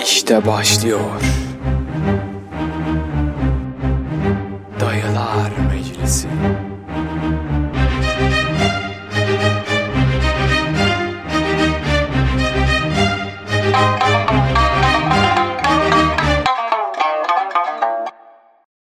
İşte 0.00 0.46
başlıyor. 0.46 1.20
Dayılar 4.80 5.52
Meclisi. 5.72 6.28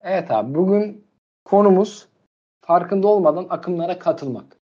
Evet 0.01 0.31
abi 0.31 0.55
bugün 0.55 1.07
konumuz 1.45 2.07
farkında 2.61 3.07
olmadan 3.07 3.47
akımlara 3.49 3.99
katılmak. 3.99 4.57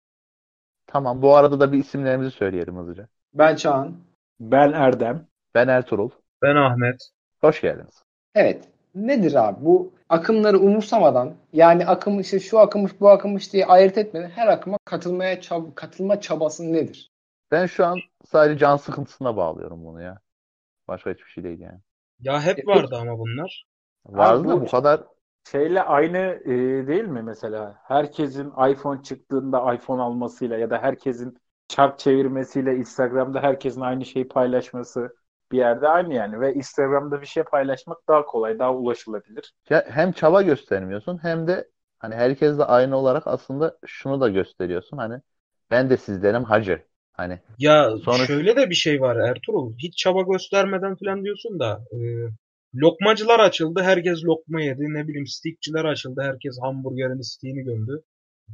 Tamam 0.87 1.21
bu 1.21 1.35
arada 1.35 1.59
da 1.59 1.71
bir 1.71 1.77
isimlerimizi 1.77 2.31
söyleyelim 2.31 2.77
hızlıca. 2.77 3.07
Ben 3.33 3.55
Çağan. 3.55 3.93
Ben 4.39 4.71
Erdem. 4.71 5.27
Ben 5.55 5.67
Ertuğrul. 5.67 6.09
Ben 6.43 6.55
Ahmet. 6.55 7.09
Hoş 7.41 7.61
geldiniz. 7.61 8.03
Evet 8.35 8.67
nedir 8.95 9.35
abi 9.35 9.65
bu 9.65 9.93
akımları 10.09 10.59
umursamadan 10.59 11.35
yani 11.53 11.85
akım 11.85 12.19
işte 12.19 12.39
şu 12.39 12.59
akımmış 12.59 12.99
bu 12.99 13.09
akımmış 13.09 13.53
diye 13.53 13.65
ayırt 13.65 13.97
etmeden 13.97 14.29
her 14.29 14.47
akıma 14.47 14.77
katılmaya 14.85 15.35
çab- 15.39 15.75
katılma 15.75 16.21
çabası 16.21 16.73
nedir? 16.73 17.11
Ben 17.51 17.65
şu 17.65 17.85
an 17.85 17.99
sadece 18.25 18.57
can 18.59 18.77
sıkıntısına 18.77 19.37
bağlıyorum 19.37 19.85
bunu 19.85 20.01
ya. 20.01 20.19
Başka 20.87 21.11
hiçbir 21.11 21.29
şey 21.31 21.45
değil 21.45 21.59
yani. 21.59 21.81
Ya 22.19 22.41
hep 22.41 22.67
vardı 22.67 22.95
ama 22.95 23.19
bunlar. 23.19 23.65
Vardı 24.05 24.43
bu- 24.45 24.49
da 24.49 24.61
bu 24.61 24.67
kadar 24.67 25.03
Şeyle 25.51 25.81
aynı 25.83 26.17
e, 26.45 26.87
değil 26.87 27.03
mi 27.03 27.21
mesela? 27.23 27.81
Herkesin 27.83 28.51
iPhone 28.71 29.03
çıktığında 29.03 29.73
iPhone 29.75 30.01
almasıyla 30.01 30.57
ya 30.57 30.69
da 30.69 30.79
herkesin 30.81 31.37
çark 31.67 31.99
çevirmesiyle 31.99 32.75
Instagram'da 32.75 33.41
herkesin 33.43 33.81
aynı 33.81 34.05
şeyi 34.05 34.27
paylaşması 34.27 35.15
bir 35.53 35.57
yerde 35.57 35.87
aynı 35.89 36.13
yani 36.13 36.39
ve 36.41 36.53
Instagram'da 36.53 37.21
bir 37.21 37.27
şey 37.27 37.43
paylaşmak 37.43 37.97
daha 38.07 38.25
kolay, 38.25 38.59
daha 38.59 38.75
ulaşılabilir. 38.75 39.53
ya 39.69 39.85
hem 39.89 40.11
çaba 40.11 40.41
göstermiyorsun 40.41 41.23
hem 41.23 41.47
de 41.47 41.69
hani 41.99 42.15
herkesle 42.15 42.63
aynı 42.63 42.97
olarak 42.97 43.27
aslında 43.27 43.77
şunu 43.85 44.21
da 44.21 44.29
gösteriyorsun 44.29 44.97
hani 44.97 45.21
ben 45.71 45.89
de 45.89 45.97
sizlerim 45.97 46.43
hacı. 46.43 46.85
Hani 47.13 47.39
Ya 47.59 47.91
Sonuç- 48.05 48.27
şöyle 48.27 48.55
de 48.55 48.69
bir 48.69 48.75
şey 48.75 49.01
var 49.01 49.15
Ertuğrul. 49.15 49.73
Hiç 49.77 49.97
çaba 49.97 50.21
göstermeden 50.21 50.95
falan 50.95 51.23
diyorsun 51.23 51.59
da 51.59 51.83
e, 51.91 51.97
lokmacılar 52.75 53.39
açıldı. 53.39 53.81
Herkes 53.83 54.23
lokma 54.25 54.61
yedi. 54.61 54.81
Ne 54.93 55.07
bileyim 55.07 55.27
steakçiler 55.27 55.85
açıldı. 55.85 56.21
Herkes 56.21 56.57
hamburgerini 56.61 57.23
steak'ini 57.23 57.63
gömdü. 57.63 58.03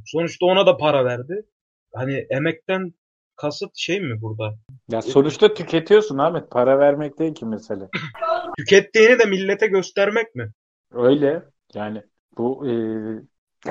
Sonuçta 0.06 0.46
ona 0.46 0.66
da 0.66 0.76
para 0.76 1.04
verdi. 1.04 1.46
Hani 1.94 2.26
emekten 2.30 2.94
kasıt 3.40 3.70
şey 3.74 4.00
mi 4.00 4.20
burada? 4.20 4.54
Ya 4.88 5.02
sonuçta 5.02 5.54
tüketiyorsun 5.54 6.18
Ahmet. 6.18 6.50
Para 6.50 6.78
vermek 6.78 7.18
değil 7.18 7.34
ki 7.34 7.46
mesele. 7.46 7.88
Tükettiğini 8.58 9.18
de 9.18 9.24
millete 9.24 9.66
göstermek 9.66 10.34
mi? 10.34 10.50
Öyle. 10.92 11.42
Yani 11.74 12.02
bu 12.38 12.68
e, 12.68 12.72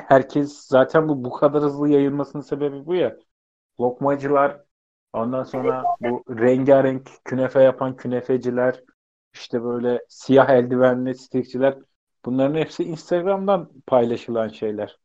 herkes 0.08 0.66
zaten 0.68 1.08
bu 1.08 1.24
bu 1.24 1.30
kadar 1.30 1.62
hızlı 1.62 1.88
yayılmasının 1.88 2.42
sebebi 2.42 2.86
bu 2.86 2.94
ya. 2.94 3.16
Lokmacılar, 3.80 4.60
ondan 5.12 5.42
sonra 5.42 5.84
bu 6.00 6.24
rengarenk 6.28 7.10
künefe 7.24 7.62
yapan 7.62 7.96
künefeciler, 7.96 8.80
işte 9.34 9.64
böyle 9.64 10.00
siyah 10.08 10.48
eldivenli 10.48 11.14
stikçiler 11.14 11.74
bunların 12.24 12.54
hepsi 12.54 12.84
Instagram'dan 12.84 13.70
paylaşılan 13.86 14.48
şeyler. 14.48 14.98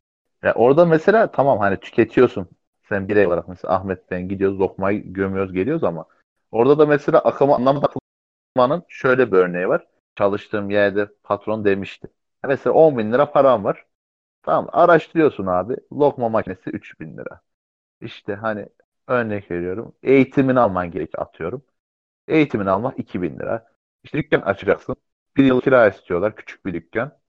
ya 0.43 0.53
orada 0.53 0.85
mesela 0.85 1.31
tamam 1.31 1.59
hani 1.59 1.79
tüketiyorsun. 1.79 2.49
Sen 2.89 3.07
birey 3.07 3.27
olarak 3.27 3.47
mesela 3.47 3.73
Ahmet 3.75 4.11
ben 4.11 4.29
gidiyoruz 4.29 4.59
lokmayı 4.59 5.13
gömüyoruz 5.13 5.53
geliyoruz 5.53 5.83
ama 5.83 6.05
orada 6.51 6.79
da 6.79 6.85
mesela 6.85 7.19
akıma 7.19 7.55
anlamda 7.55 7.87
katılmanın 8.55 8.85
şöyle 8.89 9.31
bir 9.31 9.37
örneği 9.37 9.69
var. 9.69 9.87
Çalıştığım 10.15 10.69
yerde 10.69 11.09
patron 11.23 11.65
demişti. 11.65 12.07
Mesela 12.47 12.73
10 12.73 12.97
bin 12.97 13.13
lira 13.13 13.31
param 13.31 13.63
var. 13.63 13.85
Tamam 14.43 14.69
araştırıyorsun 14.73 15.45
abi. 15.47 15.77
Lokma 15.93 16.29
makinesi 16.29 16.69
3 16.69 16.99
bin 16.99 17.17
lira. 17.17 17.41
İşte 18.01 18.35
hani 18.35 18.69
örnek 19.07 19.51
veriyorum. 19.51 19.95
Eğitimini 20.03 20.59
alman 20.59 20.91
gerekiyor 20.91 21.23
atıyorum. 21.23 21.65
Eğitimini 22.27 22.69
almak 22.69 22.99
2 22.99 23.21
bin 23.21 23.39
lira. 23.39 23.67
İşte 24.03 24.17
dükkan 24.17 24.41
açacaksın. 24.41 24.95
Bir 25.37 25.45
yıl 25.45 25.61
kira 25.61 25.87
istiyorlar. 25.89 26.35
Küçük 26.35 26.65
bir 26.65 26.73
dükkan. 26.73 27.19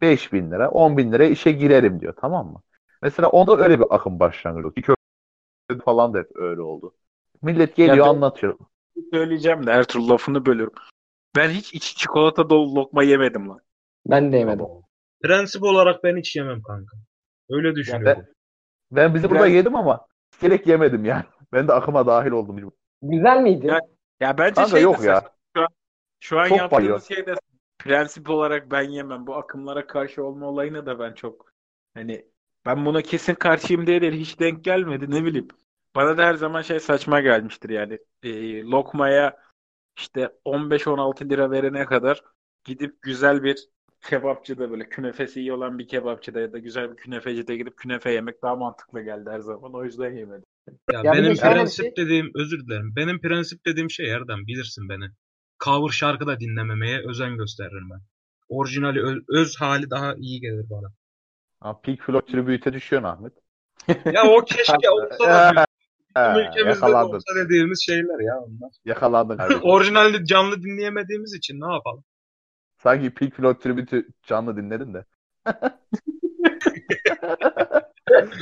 5 0.00 0.32
bin 0.32 0.50
lira. 0.50 0.70
10 0.70 0.98
bin 0.98 1.12
liraya 1.12 1.30
işe 1.30 1.52
girerim 1.52 2.00
diyor. 2.00 2.14
Tamam 2.20 2.48
mı? 2.52 2.62
Mesela 3.02 3.28
onda 3.28 3.56
öyle 3.64 3.78
bir 3.80 3.86
akım 3.94 4.20
başlangıcı. 4.20 4.68
İlk 4.76 4.88
öyle 5.68 5.80
falan 5.80 6.14
da 6.14 6.18
hep 6.18 6.36
öyle 6.36 6.60
oldu. 6.60 6.94
Millet 7.42 7.76
geliyor 7.76 7.96
Ya 7.96 8.04
ben- 8.04 8.08
anlatıyor. 8.08 8.58
Söyleyeceğim 9.12 9.66
de 9.66 9.70
Ertuğrul 9.70 10.08
lafını 10.08 10.46
bölüyorum. 10.46 10.74
Ben 11.36 11.50
hiç 11.50 11.74
içi 11.74 11.94
çikolata 11.96 12.50
dolu 12.50 12.74
lokma 12.74 13.02
yemedim 13.02 13.48
lan. 13.48 13.60
Ben 14.06 14.32
de 14.32 14.36
yemedim. 14.36 14.66
Prensip 15.22 15.62
olarak 15.62 16.04
ben 16.04 16.16
hiç 16.16 16.36
yemem 16.36 16.62
kanka. 16.62 16.96
Öyle 17.50 17.74
düşünüyorum. 17.74 18.24
Ben 18.92 19.14
bizi 19.14 19.30
burada 19.30 19.46
yedim 19.46 19.76
ama 19.76 20.06
gerek 20.40 20.66
yemedim 20.66 21.04
yani. 21.04 21.24
Ben 21.52 21.68
de 21.68 21.72
akıma 21.72 22.06
dahil 22.06 22.30
oldum. 22.30 22.72
Güzel 23.02 23.42
miydi? 23.42 23.66
Ya- 23.66 23.80
Ya 24.20 24.38
bence 24.38 24.54
Kanka 24.54 24.70
şey 24.70 24.82
yok 24.82 25.04
ya. 25.04 25.22
Şu 25.56 25.62
an, 25.62 25.68
şu 26.20 26.38
an 26.40 26.48
Çok 26.48 26.58
yaptığımız 26.58 26.82
bayıyor. 26.82 27.00
şey 27.00 27.26
de 27.26 27.34
prensip 27.78 28.30
olarak 28.30 28.70
ben 28.70 28.82
yemem. 28.82 29.26
Bu 29.26 29.34
akımlara 29.36 29.86
karşı 29.86 30.24
olma 30.24 30.46
olayına 30.46 30.86
da 30.86 30.98
ben 30.98 31.12
çok 31.12 31.52
hani 31.94 32.26
ben 32.66 32.86
buna 32.86 33.02
kesin 33.02 33.34
karşıyım 33.34 33.86
diye 33.86 34.00
değil 34.00 34.12
hiç 34.12 34.40
denk 34.40 34.64
gelmedi 34.64 35.10
ne 35.10 35.24
bileyim. 35.24 35.48
Bana 35.94 36.18
da 36.18 36.24
her 36.26 36.34
zaman 36.34 36.62
şey 36.62 36.80
saçma 36.80 37.20
gelmiştir 37.20 37.70
yani. 37.70 37.98
Ee, 38.22 38.62
lokmaya 38.62 39.36
işte 39.98 40.30
15-16 40.44 41.30
lira 41.30 41.50
verene 41.50 41.84
kadar 41.84 42.22
gidip 42.64 43.02
güzel 43.02 43.42
bir 43.42 43.68
kebapçıda 44.00 44.70
böyle 44.70 44.88
künefesi 44.88 45.40
iyi 45.40 45.52
olan 45.52 45.78
bir 45.78 45.88
kebapçıda 45.88 46.40
ya 46.40 46.52
da 46.52 46.58
güzel 46.58 46.90
bir 46.92 46.96
künefecide 46.96 47.56
gidip 47.56 47.76
künefe 47.76 48.12
yemek 48.12 48.42
daha 48.42 48.56
mantıklı 48.56 49.02
geldi 49.02 49.30
her 49.30 49.40
zaman. 49.40 49.74
O 49.74 49.84
yüzden 49.84 50.12
yemedim. 50.16 50.44
Ya 50.92 51.00
Ya 51.04 51.12
de 51.12 51.18
benim 51.18 51.34
prensip 51.36 51.84
şey- 51.84 51.96
dediğim 51.96 52.30
özür 52.34 52.66
dilerim. 52.66 52.92
Benim 52.96 53.20
prensip 53.20 53.66
dediğim 53.66 53.90
şey 53.90 54.10
Erdem 54.10 54.46
bilirsin 54.46 54.88
beni. 54.88 55.04
Cover 55.64 55.92
şarkı 55.92 56.26
da 56.26 56.40
dinlememeye 56.40 57.02
özen 57.08 57.36
gösteririm 57.36 57.90
ben. 57.90 58.00
Orijinali 58.48 59.00
ö- 59.00 59.22
öz 59.28 59.56
hali 59.60 59.90
daha 59.90 60.14
iyi 60.14 60.40
gelir 60.40 60.70
bana. 60.70 60.92
Ha, 61.60 61.80
Peak 61.80 61.98
Flow 62.00 62.32
tribüte 62.32 62.72
düşüyorsun 62.72 63.08
Ahmet. 63.08 63.32
Ya 64.14 64.24
o 64.30 64.44
keşke 64.44 64.90
olsa 64.90 65.18
da 65.20 65.64
bizim 66.16 66.40
ülkemizde 66.40 66.64
de 66.64 66.68
yakalandın. 66.86 67.16
olsa 67.16 67.34
dediğimiz 67.36 67.82
şeyler 67.86 68.20
ya 68.20 68.38
onlar. 68.38 68.70
Yakalandın 68.84 69.36
kardeşim. 69.36 69.62
Orijinalde 69.64 70.24
canlı 70.24 70.62
dinleyemediğimiz 70.62 71.34
için 71.34 71.60
ne 71.60 71.72
yapalım? 71.72 72.04
Sanki 72.76 73.10
Peak 73.14 73.32
Flow 73.34 73.62
tribütü 73.62 74.08
canlı 74.26 74.56
dinledin 74.56 74.94
de. 74.94 75.04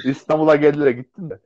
İstanbul'a 0.05 0.57
geldiler 0.57 0.91
gittin 0.91 1.31
de. 1.31 1.41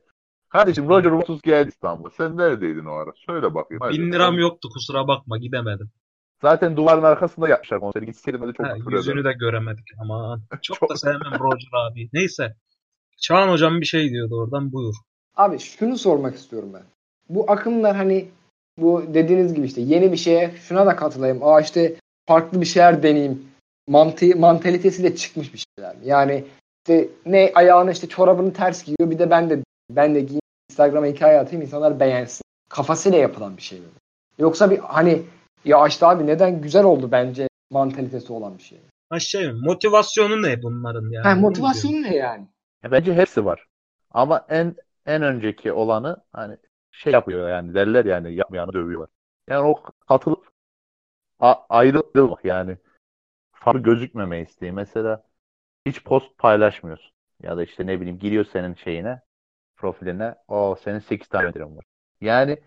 Kardeşim 0.49 0.89
Roger 0.89 1.09
Waters 1.09 1.41
geldi 1.41 1.69
İstanbul'a. 1.69 2.09
Sen 2.09 2.37
neredeydin 2.37 2.85
o 2.85 2.93
ara? 2.93 3.11
Söyle 3.25 3.53
bakayım. 3.55 3.83
Bin 3.89 4.11
liram 4.11 4.37
yoktu 4.39 4.69
kusura 4.73 5.07
bakma 5.07 5.37
gidemedim. 5.37 5.91
Zaten 6.43 6.77
duvarın 6.77 7.03
arkasında 7.03 7.49
yapmışlar 7.49 7.79
konseri. 7.79 8.05
Gitseydim 8.05 8.47
de 8.47 8.53
çok 8.53 8.65
Ha, 8.65 8.75
yüzünü 8.89 9.23
de 9.23 9.33
göremedik 9.33 9.85
ama 9.99 10.39
çok, 10.61 10.77
Çok- 10.77 10.89
da 10.89 10.97
sevmem 10.97 11.39
Roger 11.39 11.69
abi. 11.73 12.09
Neyse. 12.13 12.55
Çağan 13.17 13.49
hocam 13.49 13.81
bir 13.81 13.85
şey 13.85 14.09
diyordu 14.09 14.35
oradan 14.41 14.73
buyur. 14.73 14.95
Abi 15.35 15.59
şunu 15.59 15.97
sormak 15.97 16.35
istiyorum 16.35 16.69
ben. 16.73 16.81
Bu 17.29 17.51
akımlar 17.51 17.95
hani 17.95 18.29
bu 18.77 19.03
dediğiniz 19.13 19.53
gibi 19.53 19.65
işte 19.65 19.81
yeni 19.81 20.11
bir 20.11 20.17
şeye 20.17 20.51
şuna 20.67 20.85
da 20.85 20.95
katılayım. 20.95 21.39
Aa 21.43 21.61
işte 21.61 21.95
farklı 22.27 22.61
bir 22.61 22.65
şeyler 22.65 23.03
deneyeyim. 23.03 23.45
Mantığı, 23.87 24.37
mantalitesi 24.39 25.03
de 25.03 25.15
çıkmış 25.15 25.53
bir 25.53 25.65
şeyler. 25.77 25.95
Yani 26.03 26.45
işte 26.85 27.09
ne 27.25 27.51
ayağına 27.55 27.91
işte 27.91 28.07
çorabını 28.09 28.53
ters 28.53 28.83
giyiyor 28.83 29.11
bir 29.11 29.19
de 29.19 29.29
ben 29.29 29.49
de 29.49 29.59
ben 29.89 30.15
de 30.15 30.19
giyeyim 30.21 30.41
Instagram'a 30.71 31.07
hikaye 31.07 31.39
atayım 31.39 31.61
insanlar 31.61 31.99
beğensin. 31.99 32.43
Kafasıyla 32.69 33.17
yapılan 33.17 33.57
bir 33.57 33.61
şey 33.61 33.79
böyle. 33.79 33.91
Yoksa 34.39 34.71
bir 34.71 34.77
hani 34.77 35.21
ya 35.65 35.87
işte 35.87 36.05
abi 36.05 36.27
neden 36.27 36.61
güzel 36.61 36.83
oldu 36.83 37.11
bence 37.11 37.47
mantalitesi 37.71 38.33
olan 38.33 38.57
bir 38.57 38.63
şey. 38.63 38.79
Ha 39.09 39.19
şey 39.19 39.51
motivasyonu 39.51 40.41
ne 40.41 40.63
bunların 40.63 41.09
yani? 41.09 41.23
Ha, 41.23 41.35
motivasyonu 41.35 42.01
ne 42.03 42.15
yani? 42.15 42.47
Ya 42.83 42.91
Bence 42.91 43.13
hepsi 43.13 43.45
var. 43.45 43.67
Ama 44.11 44.45
en 44.49 44.75
en 45.05 45.21
önceki 45.21 45.71
olanı 45.73 46.17
hani 46.31 46.57
şey 46.91 47.13
yapıyor 47.13 47.49
yani 47.49 47.73
derler 47.73 48.05
yani 48.05 48.35
yapmayanı 48.35 48.73
dövüyorlar. 48.73 49.09
Yani 49.49 49.67
o 49.67 49.83
katılıp 50.07 50.47
a- 51.39 51.65
ayrılmak 51.69 52.45
yani 52.45 52.77
farklı 53.53 53.79
gözükmeme 53.83 54.41
isteği. 54.41 54.71
Mesela 54.71 55.23
hiç 55.85 56.03
post 56.03 56.37
paylaşmıyorsun. 56.37 57.11
Ya 57.41 57.57
da 57.57 57.63
işte 57.63 57.87
ne 57.87 58.01
bileyim 58.01 58.19
giriyor 58.19 58.45
senin 58.53 58.73
şeyine 58.75 59.21
profiline. 59.75 60.35
O 60.47 60.75
senin 60.83 60.99
8 60.99 61.27
tane 61.27 61.47
indirim 61.47 61.77
var. 61.77 61.85
Yani 62.21 62.57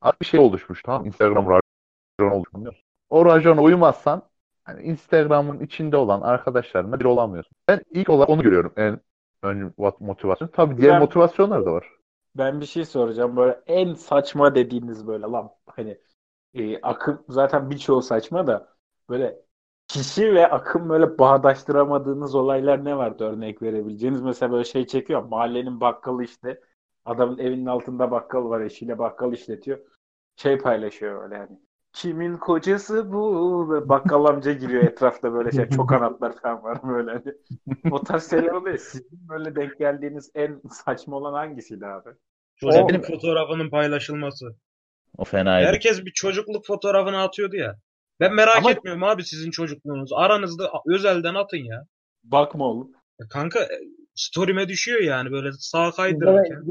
artık 0.00 0.20
bir 0.20 0.26
şey 0.26 0.40
oluşmuş 0.40 0.82
tamam? 0.82 1.06
Instagram 1.06 1.46
rajon 2.20 2.36
oluşmuş. 2.36 2.60
biliyor 2.60 2.72
musun? 2.72 2.84
O 3.10 3.24
rajona 3.24 3.62
uymazsan 3.62 4.22
hani 4.64 4.82
Instagram'ın 4.82 5.60
içinde 5.60 5.96
olan 5.96 6.20
arkadaşlarına 6.20 7.00
bir 7.00 7.04
olamıyorsun. 7.04 7.52
Ben 7.68 7.80
ilk 7.90 8.10
olarak 8.10 8.30
onu 8.30 8.42
görüyorum 8.42 8.72
en 8.76 9.00
ön 9.42 9.74
motivasyon. 10.00 10.48
Tabii 10.48 10.80
diğer 10.80 10.92
Ben- 10.92 11.00
motivasyonlar 11.00 11.66
da 11.66 11.72
var. 11.72 11.88
Ben 12.36 12.60
bir 12.60 12.66
şey 12.66 12.84
soracağım 12.84 13.36
böyle 13.36 13.60
en 13.66 13.94
saçma 13.94 14.54
dediğiniz 14.54 15.06
böyle 15.06 15.26
lan 15.26 15.50
hani 15.66 15.98
e, 16.54 16.80
akım 16.82 17.24
zaten 17.28 17.70
birçoğu 17.70 18.02
saçma 18.02 18.46
da 18.46 18.76
böyle 19.08 19.42
kişi 19.88 20.34
ve 20.34 20.46
akım 20.50 20.88
böyle 20.88 21.18
bağdaştıramadığınız 21.18 22.34
olaylar 22.34 22.84
ne 22.84 22.96
vardı 22.96 23.24
örnek 23.24 23.62
verebileceğiniz? 23.62 24.22
Mesela 24.22 24.52
böyle 24.52 24.64
şey 24.64 24.86
çekiyor. 24.86 25.22
Mahallenin 25.22 25.80
bakkalı 25.80 26.24
işte. 26.24 26.60
Adamın 27.04 27.38
evinin 27.38 27.66
altında 27.66 28.10
bakkal 28.10 28.48
var. 28.50 28.60
Eşiyle 28.60 28.98
bakkal 28.98 29.32
işletiyor. 29.32 29.78
Şey 30.36 30.58
paylaşıyor 30.58 31.22
öyle 31.24 31.34
yani. 31.34 31.58
Kimin 31.96 32.36
kocası 32.36 33.12
bu? 33.12 33.66
Böyle 33.70 33.88
bakkal 33.88 34.24
amca 34.24 34.52
giriyor 34.52 34.82
etrafta 34.82 35.32
böyle 35.32 35.52
şey. 35.52 35.68
Çok 35.68 35.88
kanatlar 35.88 36.40
falan 36.42 36.62
var 36.62 36.78
böyle. 36.88 37.10
Hani. 37.10 37.34
O 37.92 38.02
tarz 38.04 38.30
şeyler 38.30 38.50
oluyor. 38.52 38.78
Sizin 38.78 39.28
böyle 39.28 39.56
denk 39.56 39.78
geldiğiniz 39.78 40.30
en 40.34 40.60
saçma 40.70 41.16
olan 41.16 41.32
hangisiydi 41.32 41.86
abi? 41.86 42.10
Çocukluk 42.56 42.88
benim- 42.90 43.02
fotoğrafının 43.02 43.70
paylaşılması. 43.70 44.46
O 45.18 45.24
fenaydı. 45.24 45.66
Herkes 45.68 46.04
bir 46.04 46.10
çocukluk 46.14 46.66
fotoğrafını 46.66 47.22
atıyordu 47.22 47.56
ya. 47.56 47.76
Ben 48.20 48.34
merak 48.34 48.56
Ama- 48.56 48.70
etmiyorum 48.70 49.02
abi 49.04 49.24
sizin 49.24 49.50
çocukluğunuz. 49.50 50.10
Aranızda 50.12 50.70
özelden 50.86 51.34
atın 51.34 51.56
ya. 51.56 51.82
Bakma 52.24 52.64
oğlum. 52.64 52.90
Ya 53.20 53.26
Kanka 53.28 53.60
e, 53.60 53.78
story'me 54.14 54.68
düşüyor 54.68 55.00
yani 55.00 55.30
böyle 55.30 55.52
sağ 55.52 55.90
kaydırırken, 55.90 56.62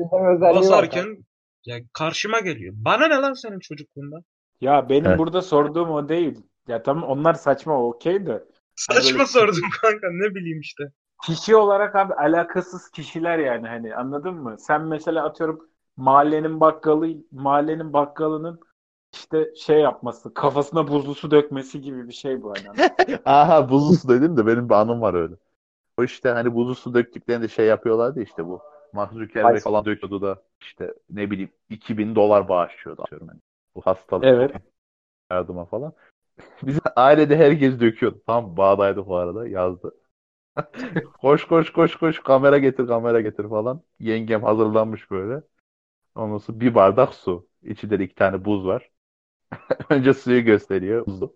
basarken 0.55 1.17
ya 1.65 1.77
karşıma 1.93 2.39
geliyor. 2.39 2.73
Bana 2.77 3.07
ne 3.07 3.15
lan 3.15 3.33
senin 3.33 3.59
çocukluğundan? 3.59 4.21
Ya 4.61 4.89
benim 4.89 5.05
Evet. 5.05 5.19
burada 5.19 5.41
sorduğum 5.41 5.89
o 5.91 6.09
değil. 6.09 6.41
Ya 6.67 6.83
tamam 6.83 7.09
onlar 7.09 7.33
saçma 7.33 7.83
okey 7.83 8.25
de. 8.25 8.43
Saçma 8.75 9.11
böyle- 9.13 9.25
sordum 9.25 9.69
kanka 9.81 10.07
ne 10.11 10.35
bileyim 10.35 10.59
işte. 10.59 10.83
Kişi 11.25 11.55
olarak 11.55 11.95
abi 11.95 12.13
alakasız 12.13 12.89
kişiler 12.89 13.39
yani 13.39 13.67
hani 13.67 13.95
anladın 13.95 14.33
mı? 14.33 14.55
Sen 14.59 14.81
mesela 14.81 15.25
atıyorum 15.25 15.69
mahallenin 15.97 16.59
bakkalı 16.59 17.07
mahallenin 17.31 17.93
bakkalının 17.93 18.59
işte 19.13 19.55
şey 19.55 19.79
yapması, 19.79 20.33
kafasına 20.33 20.87
buzlu 20.87 21.15
su 21.15 21.31
dökmesi 21.31 21.81
gibi 21.81 22.07
bir 22.07 22.13
şey 22.13 22.41
bu 22.41 22.53
hani. 22.53 22.89
Aha 23.25 23.69
buzlu 23.69 23.95
su 23.95 24.09
dedim 24.09 24.37
de 24.37 24.47
benim 24.47 24.69
bir 24.69 24.73
anım 24.73 25.01
var 25.01 25.13
öyle. 25.13 25.35
O 25.97 26.03
işte 26.03 26.29
hani 26.29 26.55
buzlu 26.55 26.75
su 26.75 26.93
döktüklerinde 26.93 27.47
şey 27.47 27.65
yapıyorlardı 27.65 28.21
işte 28.21 28.45
bu. 28.45 28.61
Mark 28.93 29.11
Zuckerberg 29.13 29.53
Ay. 29.53 29.59
falan 29.59 29.85
döküyordu 29.85 30.21
da 30.21 30.41
işte 30.61 30.93
ne 31.09 31.31
bileyim 31.31 31.51
2000 31.69 32.15
dolar 32.15 32.49
bağışlıyordu 32.49 33.01
atıyorum 33.01 33.27
hani. 33.27 33.39
Bu 33.75 33.81
hastalık 33.81 34.25
Evet. 34.25 34.51
yardıma 35.31 35.65
falan. 35.65 35.93
Biz 36.63 36.79
ailede 36.95 37.37
herkes 37.37 37.79
döküyordu. 37.79 38.23
Tam 38.27 38.57
bağdaydı 38.57 39.07
bu 39.07 39.15
arada 39.15 39.47
yazdı. 39.47 39.95
koş 41.21 41.45
koş 41.47 41.71
koş 41.73 41.95
koş 41.95 42.19
kamera 42.19 42.57
getir 42.57 42.87
kamera 42.87 43.21
getir 43.21 43.49
falan. 43.49 43.81
Yengem 43.99 44.43
hazırlanmış 44.43 45.11
böyle. 45.11 45.41
Ondan 46.15 46.37
sonra 46.37 46.59
bir 46.59 46.75
bardak 46.75 47.13
su. 47.13 47.47
İçinde 47.63 47.99
de 47.99 48.03
iki 48.03 48.15
tane 48.15 48.45
buz 48.45 48.65
var. 48.65 48.89
Önce 49.89 50.13
suyu 50.13 50.45
gösteriyor. 50.45 51.05
Buzlu. 51.05 51.35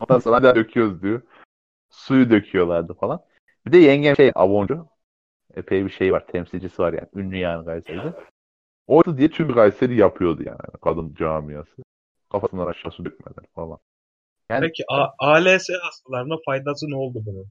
Ondan 0.00 0.18
sonra 0.18 0.36
hadi 0.36 0.58
döküyoruz 0.58 1.02
diyor. 1.02 1.22
Suyu 1.90 2.30
döküyorlardı 2.30 2.94
falan. 2.94 3.20
Bir 3.66 3.72
de 3.72 3.78
yengem 3.78 4.16
şey 4.16 4.32
avoncu. 4.34 4.86
Epey 5.54 5.84
bir 5.84 5.90
şey 5.90 6.12
var. 6.12 6.26
Temsilcisi 6.26 6.82
var 6.82 6.92
yani. 6.92 7.08
Ünlü 7.14 7.36
yani 7.36 7.64
Kayseri'de. 7.64 8.14
Orada 8.90 9.18
diye 9.18 9.30
tüm 9.30 9.54
Kayseri 9.54 9.96
yapıyordu 9.96 10.42
yani. 10.46 10.58
Kadın 10.82 11.14
camiası. 11.18 11.82
Kafasından 12.32 12.66
aşağı 12.66 12.92
su 12.92 13.04
dökmeden 13.04 13.44
falan. 13.54 13.78
Yani- 14.50 14.66
Peki 14.66 14.84
A- 14.88 15.14
ALS 15.18 15.66
hastalarına 15.82 16.34
faydası 16.46 16.86
ne 16.90 16.96
oldu 16.96 17.22
bunun? 17.26 17.46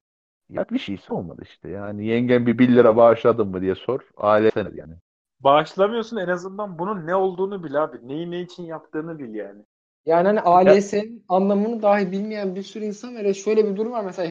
Ya 0.49 0.65
bir 0.71 0.79
şeysi 0.79 1.13
olmadı 1.13 1.41
işte. 1.45 1.69
Yani 1.69 2.05
yengem 2.05 2.45
bir 2.45 2.57
1 2.59 2.75
lira 2.75 2.95
bağışladın 2.97 3.47
mı 3.47 3.61
diye 3.61 3.75
sor. 3.75 3.99
Ailesine 4.17 4.69
yani. 4.75 4.93
Bağışlamıyorsun 5.39 6.17
en 6.17 6.27
azından 6.27 6.79
bunun 6.79 7.07
ne 7.07 7.15
olduğunu 7.15 7.63
bil 7.63 7.83
abi. 7.83 8.07
Neyi 8.07 8.31
ne 8.31 8.41
için 8.41 8.63
yaptığını 8.63 9.19
bil 9.19 9.33
yani. 9.35 9.61
Yani 10.05 10.27
hani 10.27 10.41
ALS'nin 10.41 11.25
anlamını 11.29 11.81
dahi 11.81 12.11
bilmeyen 12.11 12.55
bir 12.55 12.63
sürü 12.63 12.85
insan 12.85 13.15
var. 13.15 13.21
Ya 13.21 13.33
şöyle 13.33 13.65
bir 13.71 13.75
durum 13.77 13.91
var 13.91 14.03
mesela. 14.03 14.29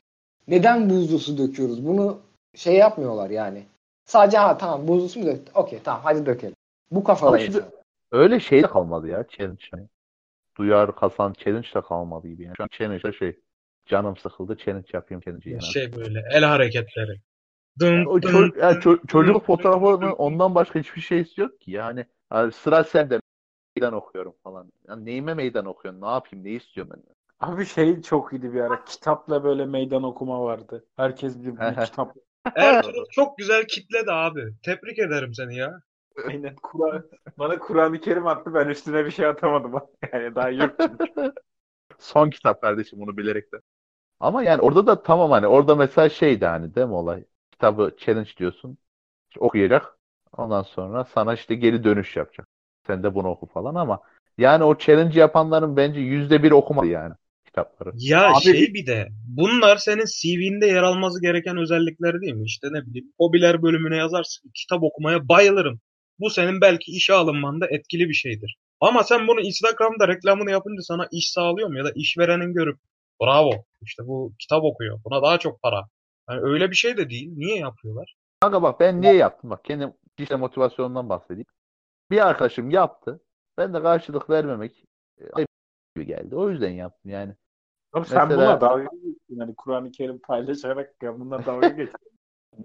Neden 0.49 0.91
buzlu 0.91 1.19
su 1.19 1.39
döküyoruz? 1.39 1.87
Bunu 1.87 2.21
şey 2.55 2.77
yapmıyorlar 2.77 3.31
yani. 3.31 3.67
Sadece 4.05 4.39
ha 4.39 4.59
tamam 4.59 4.89
buzlu 4.89 5.09
su 5.09 5.21
mu 5.21 5.27
döktü? 5.27 5.53
Okey 5.55 5.79
tamam 5.85 6.01
hadi 6.05 6.27
dökelim. 6.27 6.55
Bu 6.91 7.05
kafada 7.05 7.39
şimdi-. 7.39 7.65
Öyle 8.13 8.41
şey 8.41 8.63
de 8.63 8.67
kalmadı 8.67 9.09
ya 9.09 9.25
challenge. 9.29 9.65
hani. 9.71 9.89
Duyar 10.59 10.97
kasan 10.97 11.33
challenge 11.33 11.69
de 11.75 11.81
kalmadı 11.81 12.29
gibi 12.29 12.43
yani. 12.43 12.57
Şu 12.57 12.63
an 12.63 12.69
challenge'da 12.79 13.13
şey 13.13 13.41
canım 13.87 14.17
sıkıldı 14.17 14.57
challenge 14.57 14.89
yapayım 14.93 15.21
challenge 15.21 15.51
yani. 15.51 15.63
Şey 15.63 15.93
böyle 15.93 16.25
el 16.31 16.45
hareketleri. 16.45 17.21
Dın, 17.79 18.05
O 18.05 18.23
dın, 18.23 18.29
ço- 18.29 18.61
yani 18.61 18.79
ço- 18.79 19.01
dın, 19.01 19.07
çocuk 19.07 19.35
dın, 19.35 19.41
fotoğrafının 19.41 20.03
dın. 20.03 20.13
ondan 20.13 20.55
başka 20.55 20.79
hiçbir 20.79 21.01
şeysi 21.01 21.41
yok 21.41 21.61
ki. 21.61 21.71
Yani, 21.71 22.07
yani 22.33 22.53
sıra 22.53 22.85
sende 22.85 23.21
meydan 23.77 23.95
okuyorum 23.95 24.35
falan. 24.45 24.73
Yani 24.89 25.05
neyime 25.05 25.35
meydan 25.35 25.67
okuyorsun? 25.67 26.01
Ne 26.01 26.07
yapayım? 26.07 26.45
Ne 26.45 26.51
istiyorum 26.51 26.93
ben? 26.97 27.15
Abi 27.41 27.67
şey 27.67 28.03
çok 28.03 28.33
iyiydi 28.33 28.55
bir 28.55 28.61
ara. 28.61 28.85
Kitapla 28.85 29.45
böyle 29.45 29.67
meydan 29.67 30.03
okuma 30.03 30.43
vardı. 30.43 30.85
Herkes 30.97 31.39
bir, 31.39 31.85
kitap. 31.85 32.15
Ertuğrul 32.57 33.05
çok 33.11 33.39
güzel 33.39 33.67
kitledi 33.67 34.13
abi. 34.13 34.43
Tebrik 34.63 34.99
ederim 34.99 35.35
seni 35.35 35.57
ya. 35.57 35.81
Aynen. 36.27 36.57
Kur'an, 36.63 37.05
bana 37.39 37.59
Kur'an-ı 37.59 38.01
Kerim 38.01 38.27
attı. 38.27 38.55
Ben 38.55 38.69
üstüne 38.69 39.05
bir 39.05 39.11
şey 39.11 39.27
atamadım. 39.27 39.73
Yani 40.13 40.35
daha 40.35 40.51
yok 40.51 40.71
çünkü. 40.81 41.33
Son 41.99 42.31
kitap 42.31 42.63
kardeşim 42.63 43.01
bunu 43.01 43.17
bilerek 43.17 43.53
de. 43.53 43.57
Ama 44.21 44.43
yani 44.43 44.63
orada 44.63 44.87
da 44.87 45.03
tamam 45.03 45.31
hani 45.31 45.47
orada 45.47 45.75
mesela 45.77 46.09
şeydi 46.09 46.47
hani 46.47 46.75
değil 46.75 46.87
mi 46.87 46.95
olay? 46.95 47.25
Kitabı 47.51 47.97
challenge 47.99 48.31
diyorsun. 48.37 48.79
İşte 49.31 49.41
okuyacak. 49.41 49.99
Ondan 50.37 50.63
sonra 50.63 51.05
sana 51.05 51.35
işte 51.35 51.55
geri 51.55 51.85
dönüş 51.85 52.17
yapacak. 52.17 52.49
Sen 52.87 53.03
de 53.03 53.15
bunu 53.15 53.29
oku 53.29 53.47
falan 53.47 53.75
ama 53.75 54.01
yani 54.39 54.65
o 54.65 54.79
challenge 54.79 55.21
yapanların 55.21 55.77
bence 55.77 56.01
yüzde 56.01 56.43
bir 56.43 56.51
okumadı 56.51 56.87
yani 56.87 57.15
kitapları. 57.45 57.93
Ya 57.97 58.29
Abi- 58.29 58.41
şey 58.41 58.75
bir 58.75 58.87
de 58.87 59.09
bunlar 59.29 59.77
senin 59.77 60.05
CV'nde 60.21 60.67
yer 60.67 60.83
alması 60.83 61.23
gereken 61.23 61.57
özellikler 61.57 62.21
değil 62.21 62.35
mi? 62.35 62.45
İşte 62.45 62.69
ne 62.73 62.87
bileyim 62.87 63.13
hobiler 63.19 63.63
bölümüne 63.63 63.97
yazarsın. 63.97 64.51
Kitap 64.55 64.83
okumaya 64.83 65.29
bayılırım. 65.29 65.81
Bu 66.21 66.31
senin 66.31 66.61
belki 66.61 66.93
işe 66.93 67.15
alınmanda 67.15 67.67
etkili 67.71 68.09
bir 68.09 68.15
şeydir. 68.15 68.57
Ama 68.81 69.03
sen 69.05 69.29
bunu 69.29 69.41
Instagram'da 69.41 70.09
reklamını 70.09 70.51
yapınca 70.51 70.83
sana 70.83 71.09
iş 71.13 71.31
sağlıyor 71.31 71.69
mu? 71.69 71.79
Ya 71.79 71.85
da 71.85 71.93
işverenin 71.95 72.55
görüp 72.55 72.79
bravo 73.23 73.51
işte 73.83 74.07
bu 74.07 74.33
kitap 74.39 74.65
okuyor. 74.65 75.01
Buna 75.05 75.23
daha 75.23 75.39
çok 75.39 75.63
para. 75.63 75.89
Yani 76.31 76.41
öyle 76.43 76.71
bir 76.71 76.77
şey 76.77 76.97
de 76.97 77.11
değil. 77.11 77.33
Niye 77.37 77.59
yapıyorlar? 77.59 78.17
Kanka 78.41 78.63
bak 78.63 78.81
ben 78.81 79.01
niye 79.01 79.15
yaptım 79.15 79.51
bak 79.51 79.65
kendim 79.65 79.93
kişisel 80.17 80.39
motivasyonundan 80.39 81.09
bahsedeyim. 81.09 81.47
Bir 82.11 82.27
arkadaşım 82.27 82.71
yaptı. 82.71 83.21
Ben 83.59 83.75
de 83.75 83.83
karşılık 83.83 84.31
vermemek 84.31 84.85
e, 85.21 85.31
ayıp 85.33 85.49
gibi 85.97 86.07
geldi. 86.07 86.37
O 86.37 86.51
yüzden 86.51 86.71
yaptım 86.71 87.11
yani. 87.11 87.35
Abi 87.93 88.07
sen 88.07 88.29
Mesela- 88.29 88.53
buna 88.53 88.61
dalga 88.61 88.83
geçtin. 88.83 89.21
Yani 89.29 89.55
Kur'an-ı 89.57 89.91
Kerim 89.91 90.19
paylaşarak 90.19 91.03
ya 91.03 91.15
bununla 91.15 91.47
dalga 91.47 91.69
geçtin. 91.77 91.99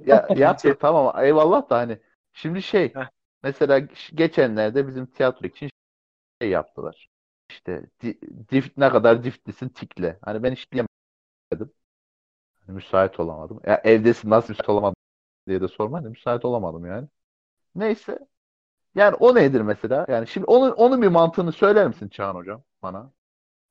Ya 0.05 0.27
yaptı 0.35 0.77
tamam 0.79 1.23
eyvallah 1.25 1.69
da 1.69 1.77
hani 1.77 1.99
şimdi 2.33 2.61
şey. 2.61 2.93
Mesela 3.43 3.79
geçenlerde 4.15 4.87
bizim 4.87 5.05
tiyatro 5.05 5.47
için 5.47 5.69
şey 6.41 6.49
yaptılar. 6.51 7.09
İşte 7.49 7.85
di, 8.01 8.19
dift 8.51 8.77
ne 8.77 8.89
kadar 8.89 9.23
diftlisin 9.23 9.69
tikle. 9.69 10.19
Hani 10.21 10.43
ben 10.43 10.51
hiç 10.51 10.71
diyemedim. 10.71 11.73
Hani 12.67 12.75
müsait 12.75 13.19
olamadım. 13.19 13.59
Ya 13.67 13.81
evdesin 13.83 14.29
nasıl 14.29 14.49
müsait 14.49 14.69
olamadım 14.69 14.95
diye 15.47 15.61
de 15.61 15.67
sorma. 15.67 15.97
Hani 15.97 16.09
müsait 16.09 16.45
olamadım 16.45 16.85
yani. 16.85 17.07
Neyse. 17.75 18.19
Yani 18.95 19.15
o 19.15 19.35
nedir 19.35 19.61
mesela? 19.61 20.05
Yani 20.09 20.27
şimdi 20.27 20.45
onun 20.45 20.71
onun 20.71 21.01
bir 21.01 21.07
mantığını 21.07 21.51
söyler 21.51 21.87
misin 21.87 22.09
Çağan 22.09 22.35
hocam 22.35 22.63
bana? 22.83 23.11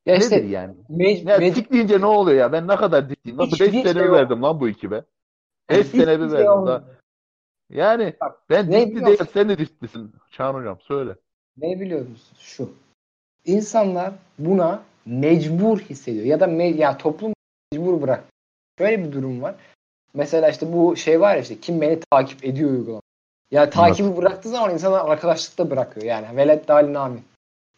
Ya 0.07 0.15
Nedir 0.17 0.25
işte 0.25 0.37
yani? 0.37 0.75
mec- 0.91 1.31
Ya 1.31 1.55
tik 1.55 1.73
deyince 1.73 2.01
ne 2.01 2.07
oluyor 2.07 2.39
ya? 2.39 2.53
Ben 2.53 2.69
ne 2.69 2.77
kadar 2.77 3.09
dikliyim? 3.09 3.39
Lan 3.39 3.47
Hiçbir 3.47 3.67
5 3.67 3.73
şey 3.73 3.83
sene 3.83 4.03
yok. 4.03 4.17
verdim 4.17 4.43
lan 4.43 4.61
bu 4.61 4.69
ekibe. 4.69 5.05
5 5.71 5.87
hiçbir 5.87 5.99
sene 5.99 6.21
bir 6.21 6.25
şey 6.25 6.33
verdim 6.33 6.53
olmuyor. 6.53 6.83
daha. 6.83 7.02
Yani 7.73 8.15
Bak, 8.21 8.39
ben 8.51 8.71
biliyor 8.71 9.07
değil, 9.07 9.19
sen 9.33 9.49
de 9.49 9.59
diklisin. 9.59 10.13
Çağan 10.31 10.55
hocam 10.55 10.79
söyle. 10.81 11.17
Ne 11.57 11.81
biliyor 11.81 12.01
musun? 12.09 12.37
Şu. 12.39 12.73
İnsanlar 13.45 14.13
buna 14.39 14.83
mecbur 15.07 15.79
hissediyor. 15.81 16.25
Ya 16.25 16.41
da 16.41 16.45
me- 16.45 16.77
ya 16.77 16.99
toplum 16.99 17.33
mecbur 17.73 18.03
bırak. 18.03 18.25
Şöyle 18.79 19.05
bir 19.05 19.13
durum 19.13 19.43
var. 19.43 19.55
Mesela 20.15 20.51
işte 20.51 20.73
bu 20.73 20.97
şey 20.97 21.21
var 21.21 21.35
ya 21.35 21.43
işte 21.43 21.61
kim 21.61 21.81
beni 21.81 22.01
takip 22.11 22.45
ediyor 22.45 22.71
uygulama. 22.71 23.03
Ya 23.51 23.71
takibi 23.71 24.17
bıraktığı 24.17 24.49
zaman 24.49 24.73
insanlar 24.73 25.11
arkadaşlık 25.11 25.59
da 25.59 25.71
bırakıyor. 25.71 26.07
Yani 26.07 26.37
velet 26.37 26.69
dalin 26.69 26.95
amin. 26.95 27.23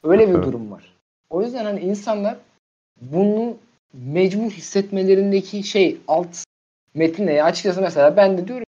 Öyle 0.02 0.28
bir 0.28 0.34
Evet. 0.34 0.44
durum 0.44 0.70
var. 0.70 0.94
O 1.30 1.42
yüzden 1.42 1.64
hani 1.64 1.80
insanlar 1.80 2.36
bunu 3.00 3.56
mecbur 3.92 4.50
hissetmelerindeki 4.50 5.62
şey 5.62 5.98
alt 6.08 6.44
metin 6.94 7.26
ne? 7.26 7.32
Ya 7.32 7.44
açıkçası 7.44 7.80
mesela 7.82 8.16
ben 8.16 8.38
de 8.38 8.48
diyorum 8.48 8.64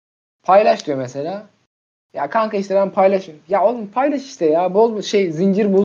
paylaş 0.44 0.88
diyor 0.88 0.98
mesela. 0.98 1.48
Ya 2.14 2.30
kanka 2.30 2.58
işte 2.58 2.76
ben 2.76 2.90
paylaşıyorum. 2.92 3.44
Ya 3.50 3.64
oğlum 3.66 3.88
paylaş 3.88 4.22
işte 4.22 4.46
ya. 4.46 4.74
Bol 4.74 5.02
şey 5.02 5.32
zincir 5.32 5.74
bul. 5.74 5.84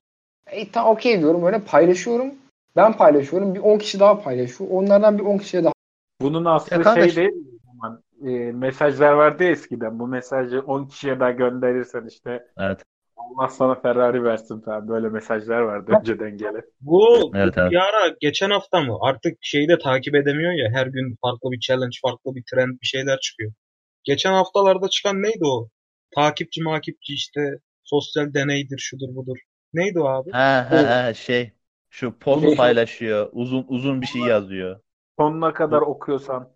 E 0.50 0.70
tamam 0.70 0.92
okey 0.92 1.20
diyorum. 1.20 1.44
Öyle 1.44 1.58
paylaşıyorum. 1.60 2.34
Ben 2.76 2.92
paylaşıyorum. 2.96 3.54
Bir 3.54 3.60
10 3.60 3.78
kişi 3.78 4.00
daha 4.00 4.22
paylaşıyor. 4.22 4.70
Onlardan 4.70 5.18
bir 5.18 5.22
10 5.24 5.38
kişiye 5.38 5.64
daha. 5.64 5.72
Bunun 6.20 6.44
aslı 6.44 6.76
Ya 6.76 6.82
kardeş- 6.82 7.14
şey 7.14 7.16
değil 7.16 7.44
zaman? 7.66 8.02
E, 8.26 8.52
mesajlar 8.52 9.12
vardı 9.12 9.44
ya 9.44 9.50
eskiden. 9.50 9.98
Bu 9.98 10.06
mesajı 10.06 10.60
10 10.60 10.84
kişiye 10.84 11.20
daha 11.20 11.30
gönderirsen 11.30 12.06
işte 12.08 12.46
Evet. 12.58 12.80
Allah 13.16 13.48
sana 13.48 13.74
Ferrari 13.74 14.24
versin 14.24 14.60
falan. 14.60 14.88
Böyle 14.88 15.08
mesajlar 15.08 15.60
vardı 15.60 15.92
önceden 16.00 16.38
gelen. 16.38 16.62
Bu 16.80 17.32
Evet, 17.34 17.54
evet. 17.58 17.70
bir 17.70 17.76
ara 17.76 18.14
geçen 18.20 18.50
hafta 18.50 18.80
mı? 18.80 18.98
Artık 19.00 19.38
şeyi 19.40 19.68
de 19.68 19.78
takip 19.78 20.14
edemiyor 20.14 20.52
ya. 20.52 20.70
Her 20.72 20.86
gün 20.86 21.16
farklı 21.22 21.50
bir 21.52 21.60
challenge, 21.60 21.96
farklı 22.02 22.34
bir 22.34 22.44
trend 22.54 22.80
bir 22.82 22.86
şeyler 22.86 23.18
çıkıyor. 23.20 23.52
Geçen 24.06 24.32
haftalarda 24.32 24.88
çıkan 24.88 25.22
neydi 25.22 25.44
o? 25.46 25.68
Takipçi 26.14 26.62
makipçi 26.62 27.14
işte 27.14 27.40
sosyal 27.84 28.34
deneydir 28.34 28.78
şudur 28.78 29.14
budur. 29.16 29.36
Neydi 29.72 30.00
o 30.00 30.04
abi? 30.08 30.30
Ha 30.30 30.66
ha 30.70 30.76
ha 31.04 31.14
şey. 31.14 31.52
Şu 31.90 32.18
post 32.18 32.42
Şey- 32.44 32.56
paylaşıyor. 32.56 33.28
Uzun 33.32 33.64
uzun 33.68 34.00
bir 34.02 34.06
şey 34.06 34.22
yazıyor. 34.22 34.80
Sonuna 35.18 35.52
kadar 35.54 35.80
okuyorsan. 35.80 36.48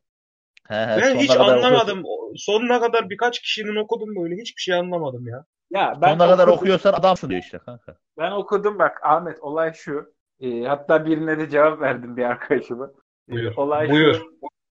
He 0.68 0.74
he, 0.74 0.98
Ben 1.02 1.16
hiç 1.16 1.30
anlamadım. 1.30 2.02
O- 2.04 2.32
Sonuna 2.36 2.80
kadar 2.80 3.10
birkaç 3.10 3.40
kişinin 3.40 3.76
okudum 3.76 4.16
böyle. 4.16 4.34
Hiçbir 4.40 4.60
şey 4.62 4.74
anlamadım 4.74 5.26
ya. 5.28 5.44
Ya 5.70 5.98
Ben 6.02 6.08
sonuna 6.08 6.28
kadar 6.30 6.44
okudum. 6.48 6.58
okuyorsan 6.58 6.92
adamsın 6.92 7.30
diyor 7.30 7.40
işte 7.42 7.58
kanka. 7.58 7.96
Ben 8.18 8.30
okudum 8.30 8.78
bak 8.78 8.98
Ahmet 9.04 9.42
olay 9.42 9.72
şu. 9.72 10.14
Ee, 10.40 10.62
hatta 10.64 11.06
birine 11.06 11.38
de 11.38 11.48
cevap 11.50 11.80
verdim 11.80 12.16
bir 12.16 12.22
arkadaşıma. 12.24 12.90
Ee, 13.28 13.32
Buyur. 13.32 13.56
olay 13.56 13.90
Buyur. 13.90 14.14
şu. 14.14 14.22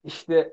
İşte 0.04 0.52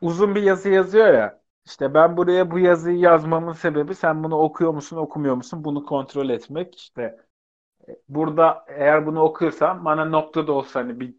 uzun 0.00 0.34
bir 0.34 0.42
yazı 0.42 0.68
yazıyor 0.70 1.14
ya. 1.14 1.40
İşte 1.68 1.94
ben 1.94 2.16
buraya 2.16 2.50
bu 2.50 2.58
yazıyı 2.58 2.98
yazmamın 2.98 3.52
sebebi 3.52 3.94
sen 3.94 4.24
bunu 4.24 4.38
okuyor 4.38 4.74
musun 4.74 4.96
okumuyor 4.96 5.34
musun 5.34 5.64
bunu 5.64 5.84
kontrol 5.86 6.28
etmek. 6.30 6.76
İşte 6.78 7.02
e, 7.88 7.96
burada 8.08 8.64
eğer 8.68 9.06
bunu 9.06 9.20
okuyorsan 9.22 9.84
bana 9.84 10.04
nokta 10.04 10.46
da 10.46 10.52
olsa 10.52 10.80
hani 10.80 11.00
bir 11.00 11.14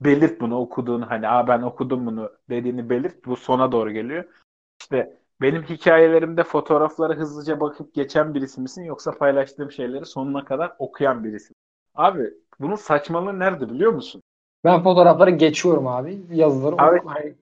belirt 0.00 0.40
bunu 0.40 0.58
okuduğunu 0.58 1.10
hani 1.10 1.28
Aa 1.28 1.48
ben 1.48 1.62
okudum 1.62 2.06
bunu 2.06 2.32
dediğini 2.50 2.90
belirt. 2.90 3.26
Bu 3.26 3.36
sona 3.36 3.72
doğru 3.72 3.90
geliyor. 3.90 4.24
İşte 4.80 5.18
benim 5.40 5.62
hikayelerimde 5.62 6.44
fotoğraflara 6.44 7.14
hızlıca 7.14 7.60
bakıp 7.60 7.94
geçen 7.94 8.34
birisi 8.34 8.60
misin 8.60 8.84
yoksa 8.84 9.12
paylaştığım 9.12 9.72
şeyleri 9.72 10.06
sonuna 10.06 10.44
kadar 10.44 10.72
okuyan 10.78 11.24
birisi? 11.24 11.54
Abi 11.94 12.34
bunun 12.60 12.76
saçmalığı 12.76 13.38
nerede 13.38 13.70
biliyor 13.70 13.92
musun? 13.92 14.22
Ben 14.64 14.82
fotoğrafları 14.82 15.30
geçiyorum 15.30 15.86
abi. 15.86 16.22
Yazıları 16.30 16.76
Abi- 16.78 16.98
oku- 16.98 17.08
hani 17.10 17.34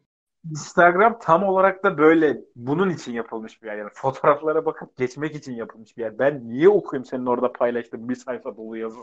Instagram 0.50 1.18
tam 1.18 1.44
olarak 1.44 1.84
da 1.84 1.98
böyle 1.98 2.40
bunun 2.56 2.90
için 2.90 3.12
yapılmış 3.12 3.62
bir 3.62 3.66
yer. 3.66 3.76
Yani 3.76 3.90
fotoğraflara 3.94 4.66
bakıp 4.66 4.96
geçmek 4.96 5.34
için 5.34 5.52
yapılmış 5.52 5.96
bir 5.96 6.02
yer. 6.02 6.18
Ben 6.18 6.48
niye 6.48 6.68
okuyayım 6.68 7.04
senin 7.04 7.26
orada 7.26 7.52
paylaştığın 7.52 8.08
bir 8.08 8.14
sayfa 8.14 8.56
dolu 8.56 8.76
yazı? 8.76 8.98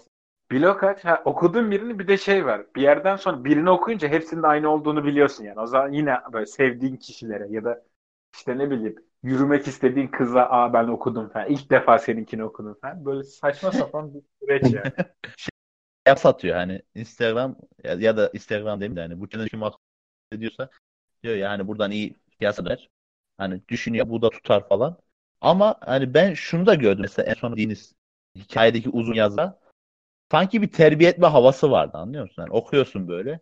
Blok 0.52 0.84
aç. 0.84 1.06
Ha, 1.06 1.22
okuduğun 1.26 1.72
birini 1.72 2.00
bir 2.00 2.08
de 2.08 2.18
şey 2.18 2.46
var. 2.46 2.66
Bir 2.76 2.82
yerden 2.82 3.16
sonra 3.16 3.46
birini 3.46 3.70
okuyunca 3.70 4.08
hepsinin 4.08 4.44
aynı 4.44 4.70
olduğunu 4.70 5.06
biliyorsun 5.06 5.44
yani. 5.44 5.60
O 5.60 5.68
zaman 5.68 5.92
yine 5.92 6.18
böyle 6.34 6.46
sevdiğin 6.46 6.98
kişilere 6.98 7.48
ya 7.50 7.64
da 7.64 7.84
işte 8.34 8.58
ne 8.58 8.72
bileyim 8.72 8.96
yürümek 9.24 9.68
istediğin 9.68 10.08
kıza 10.08 10.42
aa 10.42 10.74
ben 10.74 10.88
okudum 10.88 11.30
falan. 11.30 11.48
İlk 11.50 11.70
defa 11.72 12.00
seninkini 12.00 12.44
okudum 12.44 12.78
falan. 12.82 13.06
Böyle 13.06 13.24
saçma 13.24 13.72
sapan 13.72 14.14
bir 14.14 14.22
süreç 14.42 14.74
yani. 14.74 14.92
Yap 16.08 16.20
satıyor 16.20 16.56
hani 16.56 16.82
Instagram 16.96 17.56
ya, 17.84 17.94
ya 17.94 18.18
da 18.18 18.30
Instagram 18.34 18.82
demeyeyim 18.82 18.96
de 18.96 19.02
hani 19.02 19.20
bu 19.22 19.30
challenge 19.30 19.50
kim 19.50 19.62
ediyorsa 20.32 20.70
diyor 21.24 21.36
ya 21.36 21.50
hani 21.50 21.68
buradan 21.68 21.92
iyi 21.92 22.16
piyasalar. 22.40 22.90
Hani 23.38 23.62
düşünüyor 23.68 24.10
bu 24.10 24.22
da 24.22 24.30
tutar 24.30 24.70
falan. 24.70 24.98
Ama 25.42 25.76
hani 25.82 26.14
ben 26.14 26.34
şunu 26.34 26.66
da 26.66 26.76
gördüm 26.76 27.02
mesela 27.02 27.30
en 27.30 27.34
son 27.34 27.54
dediğiniz 27.54 27.94
hikayedeki 28.36 28.90
uzun 28.90 29.14
yazıda 29.14 29.60
sanki 30.32 30.62
bir 30.62 30.72
terbiye 30.72 31.10
etme 31.10 31.28
havası 31.28 31.72
vardı 31.72 31.98
anlıyor 31.98 32.24
musun? 32.24 32.42
Yani 32.42 32.52
okuyorsun 32.52 33.08
böyle 33.08 33.40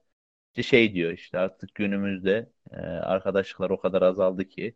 işte 0.54 0.64
şey 0.64 0.94
diyor 0.94 1.12
işte 1.12 1.40
artık 1.40 1.76
günümüzde 1.76 2.50
e, 2.72 2.78
arkadaşlıklar 2.82 3.70
o 3.70 3.80
kadar 3.80 4.02
azaldı 4.02 4.46
ki 4.46 4.76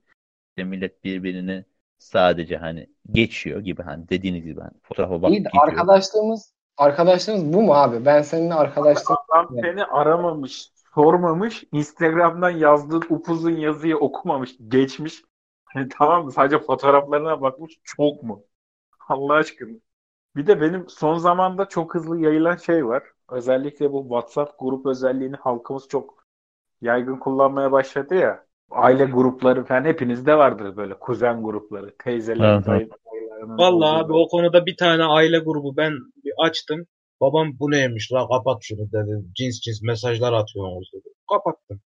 işte 0.50 0.63
millet 0.63 1.03
birbirini 1.03 1.65
sadece 1.97 2.57
hani 2.57 2.89
geçiyor 3.12 3.62
gibi 3.62 3.83
hani 3.83 4.09
dediğiniz 4.09 4.45
gibi 4.45 4.62
hani 4.62 4.74
fotoğrafa 4.83 5.21
bakıp 5.21 5.38
iyi 5.38 5.45
arkadaşlığımız 5.59 6.53
arkadaşlığımız 6.77 7.53
bu 7.53 7.62
mu 7.62 7.74
abi? 7.74 8.05
Ben 8.05 8.21
seninle 8.21 8.53
arkadaşlığım 8.53 9.17
Adam 9.29 9.55
seni 9.62 9.83
aramamış, 9.83 10.69
sormamış, 10.95 11.63
Instagram'dan 11.71 12.49
yazdığın 12.49 13.03
upuzun 13.09 13.51
yazıyı 13.57 13.97
okumamış, 13.97 14.57
geçmiş. 14.67 15.23
Hani 15.65 15.89
tamam 15.89 16.25
mı? 16.25 16.31
Sadece 16.31 16.59
fotoğraflarına 16.59 17.41
bakmış. 17.41 17.79
Çok 17.83 18.23
mu? 18.23 18.43
Allah 19.09 19.33
aşkına. 19.33 19.77
Bir 20.35 20.47
de 20.47 20.61
benim 20.61 20.89
son 20.89 21.17
zamanda 21.17 21.65
çok 21.69 21.95
hızlı 21.95 22.19
yayılan 22.21 22.55
şey 22.57 22.87
var. 22.87 23.03
Özellikle 23.31 23.91
bu 23.93 24.03
WhatsApp 24.03 24.59
grup 24.59 24.85
özelliğini 24.85 25.35
halkımız 25.35 25.87
çok 25.89 26.25
yaygın 26.81 27.17
kullanmaya 27.17 27.71
başladı 27.71 28.15
ya. 28.15 28.45
Aile 28.71 29.05
grupları 29.05 29.65
falan 29.65 29.85
hepinizde 29.85 30.37
vardır 30.37 30.77
böyle 30.77 30.99
kuzen 30.99 31.43
grupları, 31.43 31.95
teyzeler, 31.99 32.65
Evet, 32.65 32.65
dayı- 32.65 32.89
dayılarının 33.11 33.59
Vallahi 33.59 33.99
abi 33.99 34.13
o 34.13 34.27
konuda 34.27 34.65
bir 34.65 34.77
tane 34.77 35.03
aile 35.03 35.39
grubu 35.39 35.77
ben 35.77 35.93
bir 36.23 36.33
açtım. 36.39 36.87
Babam 37.22 37.60
bu 37.60 37.72
neymiş 37.72 38.13
la 38.13 38.27
kapat 38.27 38.57
şunu 38.62 38.91
dedi. 38.91 39.25
Cins 39.36 39.60
cins 39.62 39.81
mesajlar 39.81 40.34
atıyorsunuz 40.34 40.91
dedi. 40.93 41.10
Kapattım. 41.29 41.81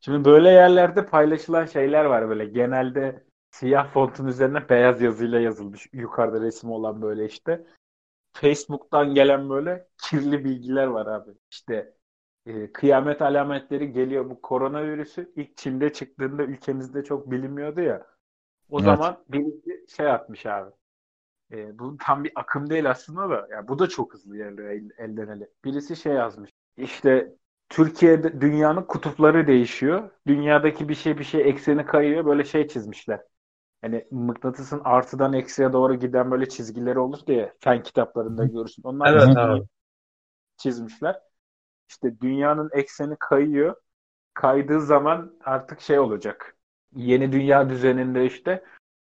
Şimdi 0.00 0.24
böyle 0.24 0.50
yerlerde 0.50 1.06
paylaşılan 1.06 1.66
şeyler 1.66 2.04
var 2.04 2.28
böyle. 2.28 2.44
Genelde 2.46 3.24
siyah 3.50 3.92
fontun 3.92 4.26
üzerine 4.26 4.68
beyaz 4.68 5.02
yazıyla 5.02 5.40
yazılmış. 5.40 5.86
Yukarıda 5.92 6.40
resmi 6.40 6.72
olan 6.72 7.02
böyle 7.02 7.26
işte. 7.26 7.66
Facebook'tan 8.32 9.14
gelen 9.14 9.50
böyle 9.50 9.88
kirli 10.02 10.44
bilgiler 10.44 10.86
var 10.86 11.06
abi. 11.06 11.30
İşte 11.50 11.94
e, 12.46 12.72
kıyamet 12.72 13.22
alametleri 13.22 13.92
geliyor 13.92 14.30
bu 14.30 14.42
koronavirüsü. 14.42 15.32
ilk 15.36 15.56
Çin'de 15.56 15.92
çıktığında 15.92 16.42
ülkemizde 16.42 17.04
çok 17.04 17.30
bilinmiyordu 17.30 17.80
ya. 17.80 18.06
O 18.70 18.78
Evet. 18.78 18.86
zaman 18.86 19.24
birisi 19.28 19.96
şey 19.96 20.10
atmış 20.10 20.46
abi. 20.46 20.70
E, 21.52 21.78
bu 21.78 21.96
tam 22.00 22.24
bir 22.24 22.32
akım 22.34 22.70
değil 22.70 22.90
aslında 22.90 23.30
da. 23.30 23.48
Yani 23.50 23.68
bu 23.68 23.78
da 23.78 23.88
çok 23.88 24.14
hızlı 24.14 24.36
ilerliyor 24.36 24.68
el- 24.70 24.90
elden 24.98 25.28
ele. 25.28 25.48
Birisi 25.64 25.96
şey 25.96 26.12
yazmış. 26.12 26.50
İşte 26.76 27.34
Türkiye'de 27.68 28.40
dünyanın 28.40 28.82
kutupları 28.82 29.46
değişiyor. 29.46 30.10
Dünyadaki 30.26 30.88
bir 30.88 30.94
şey 30.94 31.18
bir 31.18 31.24
şey 31.24 31.48
ekseni 31.50 31.86
kayıyor. 31.86 32.26
Böyle 32.26 32.44
şey 32.44 32.68
çizmişler. 32.68 33.20
Hani 33.82 34.06
mıknatısın 34.10 34.80
artıdan 34.84 35.32
eksiye 35.32 35.72
doğru 35.72 35.94
giden 35.94 36.30
böyle 36.30 36.48
çizgileri 36.48 36.98
olur 36.98 37.18
diye 37.26 37.54
fen 37.60 37.82
kitaplarında 37.82 38.46
görürsün. 38.46 38.82
Onlar 38.84 39.10
Evet 39.10 39.36
abi. 39.36 39.66
çizmişler. 40.56 41.20
İşte 41.90 42.20
dünyanın 42.20 42.70
ekseni 42.74 43.16
kayıyor. 43.20 43.76
Kaydığı 44.34 44.80
zaman 44.80 45.38
artık 45.44 45.80
şey 45.80 45.98
olacak. 46.00 46.56
Yeni 46.96 47.32
dünya 47.32 47.70
düzeninde 47.70 48.26
işte 48.26 48.64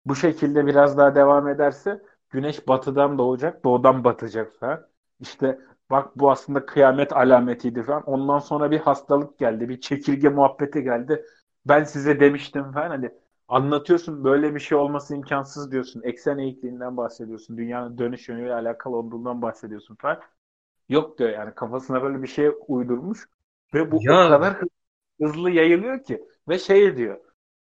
bu 0.06 0.16
şekilde 0.16 0.66
biraz 0.66 0.98
daha 0.98 1.14
devam 1.14 1.48
ederse 1.48 2.02
güneş 2.30 2.68
batıdan 2.68 3.18
doğacak, 3.18 3.64
doğudan 3.64 4.04
batacak 4.04 4.52
falan. 4.60 4.86
İşte 5.20 5.58
bak 5.90 6.16
bu 6.18 6.30
aslında 6.30 6.66
kıyamet 6.66 7.12
alametiydi 7.12 7.82
falan. 7.82 8.02
Ondan 8.02 8.38
sonra 8.38 8.70
bir 8.70 8.78
hastalık 8.80 9.38
geldi, 9.38 9.68
bir 9.68 9.80
çekirge 9.80 10.28
muhabbeti 10.28 10.82
geldi. 10.82 11.24
Ben 11.66 11.84
size 11.84 12.20
demiştim 12.20 12.72
falan 12.72 12.88
hani 12.90 13.10
anlatıyorsun 13.48 14.24
böyle 14.24 14.54
bir 14.54 14.60
şey 14.60 14.78
olması 14.78 15.14
imkansız 15.14 15.72
diyorsun. 15.72 16.02
Eksen 16.04 16.38
eğikliğinden 16.38 16.96
bahsediyorsun. 16.96 17.56
Dünyanın 17.58 17.98
dönüş 17.98 18.28
yönüyle 18.28 18.54
alakalı 18.54 18.96
olduğundan 18.96 19.42
bahsediyorsun 19.42 19.94
falan. 19.96 20.20
Yok 20.88 21.18
diyor 21.18 21.30
yani 21.30 21.54
kafasına 21.54 22.02
böyle 22.02 22.22
bir 22.22 22.28
şey 22.28 22.50
uydurmuş 22.68 23.28
ve 23.74 23.92
bu 23.92 24.04
Ya. 24.04 24.14
o 24.14 24.24
kadar 24.24 24.62
hı- 24.62 24.68
hızlı 25.22 25.50
yayılıyor 25.50 26.04
ki 26.04 26.24
ve 26.48 26.58
şey 26.58 26.96
diyor 26.96 27.20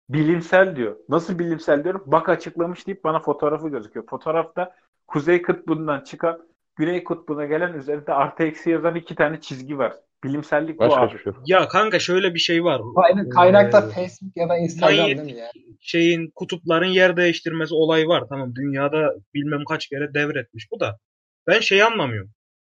bilimsel 0.09 0.77
diyor. 0.77 0.97
Nasıl 1.09 1.39
bilimsel 1.39 1.85
diyorum? 1.85 2.03
Bak 2.07 2.29
açıklamış 2.29 2.87
deyip 2.87 3.05
bana 3.05 3.21
fotoğrafı 3.21 3.69
gözüküyor. 3.69 4.07
Fotoğrafta 4.11 4.75
Kuzey 5.07 5.43
Kutbu'ndan 5.43 6.01
çıkan 6.01 6.49
Güney 6.77 7.05
Kutbu'na 7.05 7.47
gelen 7.47 7.73
üzerinde 7.75 8.13
artı 8.13 8.43
eksi 8.43 8.71
yazan 8.71 8.95
iki 8.95 9.15
tane 9.15 9.41
çizgi 9.41 9.79
var. 9.79 9.93
Bilimsellik 10.25 10.77
bu 10.77 10.81
Başka 10.81 11.01
abi. 11.01 11.07
hiçbir 11.09 11.19
şey. 11.23 11.33
Ya 11.47 11.69
kanka 11.69 11.99
şöyle 11.99 12.35
bir 12.35 12.39
şey 12.39 12.65
var. 12.65 12.81
Kaynak, 13.03 13.33
kaynakta 13.33 13.79
Ee, 13.79 13.91
Facebook 13.95 14.37
ya 14.37 14.49
da 14.49 14.57
Instagram 14.59 15.07
değil 15.07 15.21
mi 15.21 15.33
ya? 15.33 15.51
şeyin 15.81 16.31
kutupların 16.35 16.87
yer 16.87 17.17
değiştirmesi 17.17 17.75
olayı 17.75 18.07
var. 18.07 18.25
Tamam 18.29 18.55
dünyada 18.55 19.15
bilmem 19.35 19.65
kaç 19.65 19.87
kere 19.89 20.15
devretmiş 20.15 20.69
bu 20.73 20.81
da. 20.81 20.99
Ben 21.47 21.61
şey 21.61 21.83
anlamıyorum. 21.83 22.31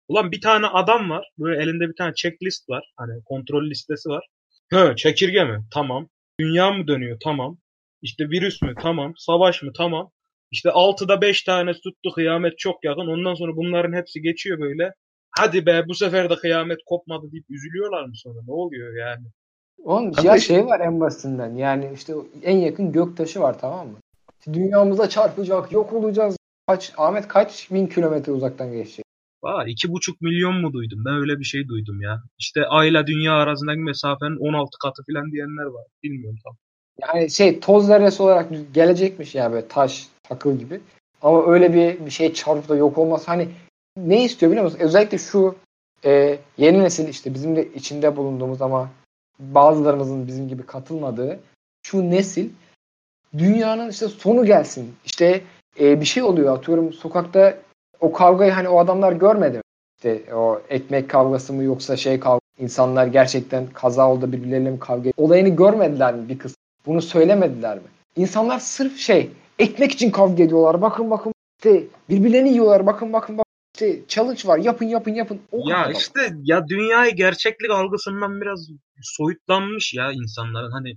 Ulan 0.07 0.31
bir 0.31 0.41
tane 0.41 0.67
adam 0.67 1.09
var. 1.09 1.31
Böyle 1.39 1.63
elinde 1.63 1.89
bir 1.89 1.95
tane 1.95 2.13
checklist 2.13 2.69
var. 2.69 2.93
Hani 2.97 3.23
kontrol 3.25 3.69
listesi 3.69 4.09
var. 4.09 4.27
He 4.69 4.95
çekirge 4.95 5.43
mi? 5.43 5.63
Tamam. 5.73 6.07
Dünya 6.39 6.71
mı 6.71 6.87
dönüyor? 6.87 7.17
Tamam. 7.23 7.57
İşte 8.01 8.29
virüs 8.29 8.61
mü? 8.61 8.73
Tamam. 8.81 9.13
Savaş 9.17 9.63
mı? 9.63 9.71
Tamam. 9.77 10.11
İşte 10.51 10.69
6'da 10.69 11.21
5 11.21 11.43
tane 11.43 11.73
tuttu 11.73 12.11
kıyamet 12.15 12.57
çok 12.57 12.83
yakın. 12.83 13.07
Ondan 13.07 13.33
sonra 13.33 13.55
bunların 13.55 13.93
hepsi 13.93 14.21
geçiyor 14.21 14.59
böyle. 14.59 14.93
Hadi 15.31 15.65
be 15.65 15.83
bu 15.87 15.95
sefer 15.95 16.29
de 16.29 16.35
kıyamet 16.35 16.77
kopmadı 16.85 17.31
deyip 17.31 17.45
üzülüyorlar 17.49 18.05
mı 18.05 18.15
sonra? 18.15 18.39
Ne 18.47 18.53
oluyor 18.53 18.95
yani? 18.97 19.25
Onun 19.83 20.11
Kanka 20.11 20.33
ya 20.33 20.39
şey 20.39 20.65
var 20.65 20.79
en 20.79 20.99
basitinden. 20.99 21.55
Yani 21.55 21.91
işte 21.95 22.13
en 22.43 22.57
yakın 22.57 22.91
göktaşı 22.91 23.39
var 23.39 23.59
tamam 23.59 23.87
mı? 23.87 23.97
Dünyamıza 24.53 25.09
çarpacak, 25.09 25.71
yok 25.71 25.93
olacağız. 25.93 26.37
Kaç 26.67 26.93
Ahmet 26.97 27.27
kaç 27.27 27.71
bin 27.71 27.87
kilometre 27.87 28.31
uzaktan 28.31 28.71
geçecek? 28.71 29.05
Aa, 29.43 29.63
iki 29.65 29.91
buçuk 29.91 30.21
milyon 30.21 30.61
mu 30.61 30.73
duydum? 30.73 31.05
Ben 31.05 31.13
öyle 31.13 31.39
bir 31.39 31.43
şey 31.43 31.67
duydum 31.67 32.01
ya. 32.01 32.23
İşte 32.39 32.65
ayla 32.65 33.07
dünya 33.07 33.33
arasındaki 33.33 33.79
mesafenin 33.79 34.37
16 34.37 34.69
katı 34.83 35.03
falan 35.11 35.31
diyenler 35.31 35.65
var. 35.65 35.85
Bilmiyorum 36.03 36.39
tam. 36.43 36.55
Yani 37.01 37.31
şey 37.31 37.59
toz 37.59 37.87
zerresi 37.87 38.23
olarak 38.23 38.49
gelecekmiş 38.73 39.35
ya 39.35 39.51
böyle 39.51 39.67
taş, 39.67 40.07
takıl 40.23 40.57
gibi. 40.57 40.79
Ama 41.21 41.45
öyle 41.45 41.73
bir, 41.73 42.05
bir 42.05 42.11
şey 42.11 42.33
çarpıp 42.33 42.69
da 42.69 42.75
yok 42.75 42.97
olması 42.97 43.25
hani 43.25 43.49
ne 43.97 44.23
istiyor 44.23 44.51
biliyor 44.51 44.65
musun? 44.65 44.79
Özellikle 44.79 45.17
şu 45.17 45.55
e, 46.05 46.39
yeni 46.57 46.79
nesil 46.79 47.07
işte 47.07 47.33
bizim 47.33 47.55
de 47.55 47.73
içinde 47.73 48.15
bulunduğumuz 48.15 48.61
ama 48.61 48.89
bazılarımızın 49.39 50.27
bizim 50.27 50.47
gibi 50.47 50.63
katılmadığı 50.63 51.39
şu 51.83 52.09
nesil 52.09 52.49
dünyanın 53.37 53.89
işte 53.89 54.07
sonu 54.07 54.45
gelsin. 54.45 54.95
İşte 55.05 55.41
e, 55.79 56.01
bir 56.01 56.05
şey 56.05 56.23
oluyor 56.23 56.57
atıyorum 56.57 56.93
sokakta 56.93 57.57
o 57.99 58.11
kavgayı 58.11 58.51
hani 58.51 58.69
o 58.69 58.79
adamlar 58.79 59.11
görmedi. 59.13 59.61
İşte 59.97 60.35
o 60.35 60.61
ekmek 60.69 61.09
kavgası 61.09 61.53
mı 61.53 61.63
yoksa 61.63 61.97
şey 61.97 62.19
kavga 62.19 62.39
insanlar 62.59 63.07
gerçekten 63.07 63.67
kaza 63.67 64.11
oldu 64.11 64.31
birbirleriyle 64.31 64.71
mi 64.71 64.79
kavga 64.79 65.11
olayını 65.17 65.49
görmediler 65.49 66.13
mi 66.15 66.29
bir 66.29 66.37
kısım? 66.39 66.57
Bunu 66.85 67.01
söylemediler 67.01 67.77
mi? 67.77 67.83
İnsanlar 68.15 68.59
sırf 68.59 68.97
şey 68.97 69.29
ekmek 69.59 69.91
için 69.91 70.11
kavga 70.11 70.43
ediyorlar. 70.43 70.81
Bakın 70.81 71.11
bakın 71.11 71.33
işte 71.59 71.83
birbirlerini 72.09 72.49
yiyorlar. 72.49 72.85
Bakın 72.85 73.13
bakın 73.13 73.37
bakın 73.37 73.47
işte 73.75 73.99
challenge 74.07 74.41
var. 74.47 74.57
Yapın 74.57 74.85
yapın 74.85 75.13
yapın. 75.13 75.39
O 75.51 75.69
Ya 75.69 75.83
kadar. 75.83 75.95
işte 75.95 76.19
ya 76.43 76.67
dünyayı 76.67 77.15
gerçeklik 77.15 77.71
algısından 77.71 78.41
biraz 78.41 78.67
soyutlanmış 79.01 79.93
ya 79.93 80.11
insanların. 80.11 80.71
Hani 80.71 80.93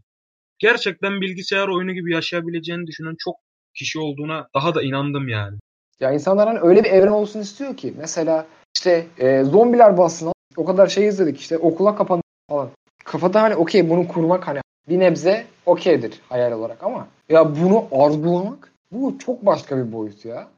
gerçekten 0.58 1.20
bilgisayar 1.20 1.68
oyunu 1.68 1.92
gibi 1.92 2.12
yaşayabileceğini 2.12 2.86
düşünen 2.86 3.14
çok 3.18 3.36
kişi 3.74 3.98
olduğuna 3.98 4.48
daha 4.54 4.74
da 4.74 4.82
inandım 4.82 5.28
yani. 5.28 5.58
Ya 6.00 6.12
insanlar 6.12 6.48
hani 6.48 6.60
öyle 6.60 6.84
bir 6.84 6.90
evren 6.90 7.12
olsun 7.12 7.40
istiyor 7.40 7.76
ki. 7.76 7.94
Mesela 7.98 8.46
işte 8.76 9.06
e, 9.18 9.44
zombiler 9.44 9.98
bassın. 9.98 10.32
O 10.56 10.64
kadar 10.64 10.86
şey 10.86 11.08
izledik 11.08 11.40
işte 11.40 11.58
okula 11.58 11.96
kapandı 11.96 12.22
falan. 12.48 12.68
Kafada 13.04 13.42
hani 13.42 13.54
okey 13.56 13.90
bunu 13.90 14.08
kurmak 14.08 14.48
hani 14.48 14.60
bir 14.88 14.98
nebze 14.98 15.44
okeydir 15.66 16.20
hayal 16.28 16.52
olarak 16.52 16.82
ama 16.82 17.06
ya 17.28 17.56
bunu 17.56 17.84
arzulamak 17.92 18.72
bu 18.92 19.18
çok 19.18 19.46
başka 19.46 19.76
bir 19.76 19.92
boyut 19.92 20.24
ya. 20.24 20.48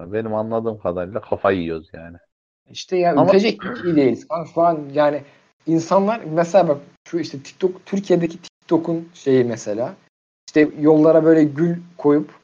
Benim 0.00 0.34
anladığım 0.34 0.78
kadarıyla 0.78 1.20
kafayı 1.20 1.58
yiyoruz 1.58 1.88
yani. 1.92 2.16
İşte 2.70 2.96
ya 2.96 3.12
Ama- 3.12 3.24
ülkecek 3.24 3.60
iyi 3.84 3.96
değiliz. 3.96 4.26
Şu 4.54 4.62
an 4.62 4.78
yani 4.92 5.22
insanlar 5.66 6.20
mesela 6.32 6.68
bak 6.68 6.78
şu 7.08 7.18
işte 7.18 7.42
TikTok 7.42 7.86
Türkiye'deki 7.86 8.38
TikTok'un 8.38 9.08
şeyi 9.14 9.44
mesela 9.44 9.94
işte 10.48 10.68
yollara 10.80 11.24
böyle 11.24 11.44
gül 11.44 11.76
koyup 11.98 12.39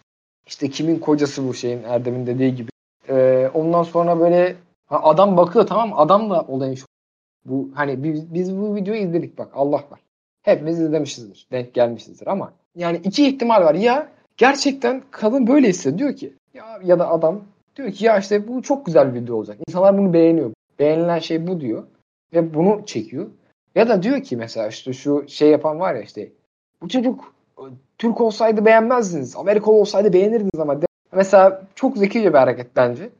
işte 0.46 0.70
kimin 0.70 0.98
kocası 0.98 1.48
bu 1.48 1.54
şeyin 1.54 1.82
Erdem'in 1.82 2.26
dediği 2.26 2.54
gibi. 2.54 2.70
Ee, 3.08 3.50
ondan 3.54 3.82
sonra 3.82 4.20
böyle 4.20 4.56
adam 4.90 5.36
bakıyor 5.36 5.66
tamam 5.66 5.92
adam 5.98 6.30
da 6.30 6.42
olayın 6.48 6.74
şu. 6.74 6.86
Bu 7.44 7.70
hani 7.74 8.02
biz, 8.04 8.34
biz 8.34 8.56
bu 8.56 8.74
videoyu 8.74 9.00
izledik 9.00 9.38
bak 9.38 9.48
Allah 9.54 9.76
var. 9.90 10.00
Hepimiz 10.42 10.80
izlemişizdir. 10.80 11.46
Denk 11.52 11.74
gelmişizdir 11.74 12.26
ama 12.26 12.52
yani 12.74 13.00
iki 13.04 13.28
ihtimal 13.28 13.64
var. 13.64 13.74
Ya 13.74 14.08
gerçekten 14.36 15.02
kadın 15.10 15.46
böyle 15.46 15.68
hissediyor 15.68 16.16
ki 16.16 16.32
ya 16.54 16.80
ya 16.84 16.98
da 16.98 17.10
adam 17.10 17.44
diyor 17.76 17.92
ki 17.92 18.04
ya 18.04 18.18
işte 18.18 18.48
bu 18.48 18.62
çok 18.62 18.86
güzel 18.86 19.14
bir 19.14 19.20
video 19.20 19.36
olacak. 19.36 19.58
İnsanlar 19.68 19.98
bunu 19.98 20.12
beğeniyor. 20.12 20.52
Beğenilen 20.78 21.18
şey 21.18 21.46
bu 21.46 21.60
diyor. 21.60 21.84
Ve 22.34 22.54
bunu 22.54 22.86
çekiyor. 22.86 23.26
Ya 23.74 23.88
da 23.88 24.02
diyor 24.02 24.22
ki 24.22 24.36
mesela 24.36 24.68
işte 24.68 24.92
şu 24.92 25.28
şey 25.28 25.50
yapan 25.50 25.80
var 25.80 25.94
ya 25.94 26.02
işte 26.02 26.32
bu 26.82 26.88
çocuk 26.88 27.34
Türk 27.98 28.20
olsaydı 28.20 28.64
beğenmezdiniz. 28.64 29.36
Amerikalı 29.36 29.74
olsaydı 29.74 30.12
beğenirdiniz 30.12 30.60
ama. 30.60 30.80
Mesela 31.12 31.62
çok 31.74 31.96
zekice 31.96 32.28
bir 32.28 32.38
hareket 32.38 32.76
bence. 32.76 33.10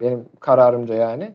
Benim 0.00 0.28
kararımca 0.40 0.94
yani. 0.94 1.32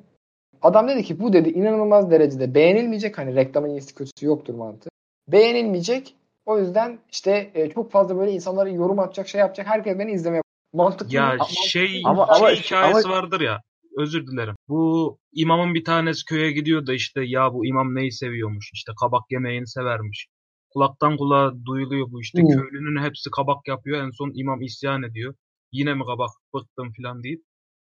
Adam 0.62 0.88
dedi 0.88 1.04
ki 1.04 1.20
bu 1.20 1.34
dedi 1.34 1.50
inanılmaz 1.50 2.12
derecede 2.12 2.56
beğenilmeyecek. 2.56 3.18
Hani 3.18 3.36
reklamın 3.36 3.70
iyisi 3.70 3.96
kötüsü 3.96 4.26
yoktur 4.26 4.54
mantığı. 4.54 4.90
Beğenilmeyecek. 5.28 6.16
O 6.46 6.60
yüzden 6.60 7.00
işte 7.12 7.52
e, 7.56 7.70
çok 7.70 7.92
fazla 7.92 8.18
böyle 8.18 8.32
insanlara 8.32 8.70
yorum 8.70 9.00
atacak 9.00 9.28
şey 9.28 9.40
yapacak. 9.40 9.68
Herkes 9.68 10.00
beni 10.00 10.12
izlemeye 10.12 10.42
mantıklı. 10.74 11.16
Ya 11.16 11.34
mı? 11.34 11.46
şey 11.68 12.02
Ama- 12.06 12.34
şey 12.34 12.42
ama- 12.42 12.52
hikayesi 12.52 13.08
ama- 13.08 13.16
vardır 13.16 13.42
ya. 13.42 13.62
Özür 13.98 14.28
dilerim. 14.28 14.56
Bu 14.68 15.18
imamın 15.34 15.74
bir 15.74 15.84
tanesi 15.84 16.26
köye 16.26 16.52
gidiyor 16.52 16.88
da 16.88 16.94
işte 16.94 17.22
ya 17.26 17.54
bu 17.54 17.66
imam 17.66 17.96
neyi 17.96 18.12
seviyormuş? 18.12 18.72
İşte 18.74 18.92
kabak 19.02 19.22
yemeğini 19.32 19.68
severmiş. 19.68 20.28
Kulaktan 20.74 21.18
kulağa 21.18 21.52
duyuluyor 21.66 22.12
bu 22.12 22.22
işte. 22.22 22.42
Hı. 22.42 22.48
Köylünün 22.48 23.04
hepsi 23.04 23.32
kabak 23.32 23.68
yapıyor. 23.68 24.04
En 24.04 24.10
son 24.12 24.32
imam 24.36 24.62
isyan 24.62 25.04
ediyor. 25.04 25.34
Yine 25.72 25.94
mi 25.94 26.06
kabak 26.06 26.30
bıktım 26.54 26.94
falan 27.02 27.24
deyip 27.24 27.44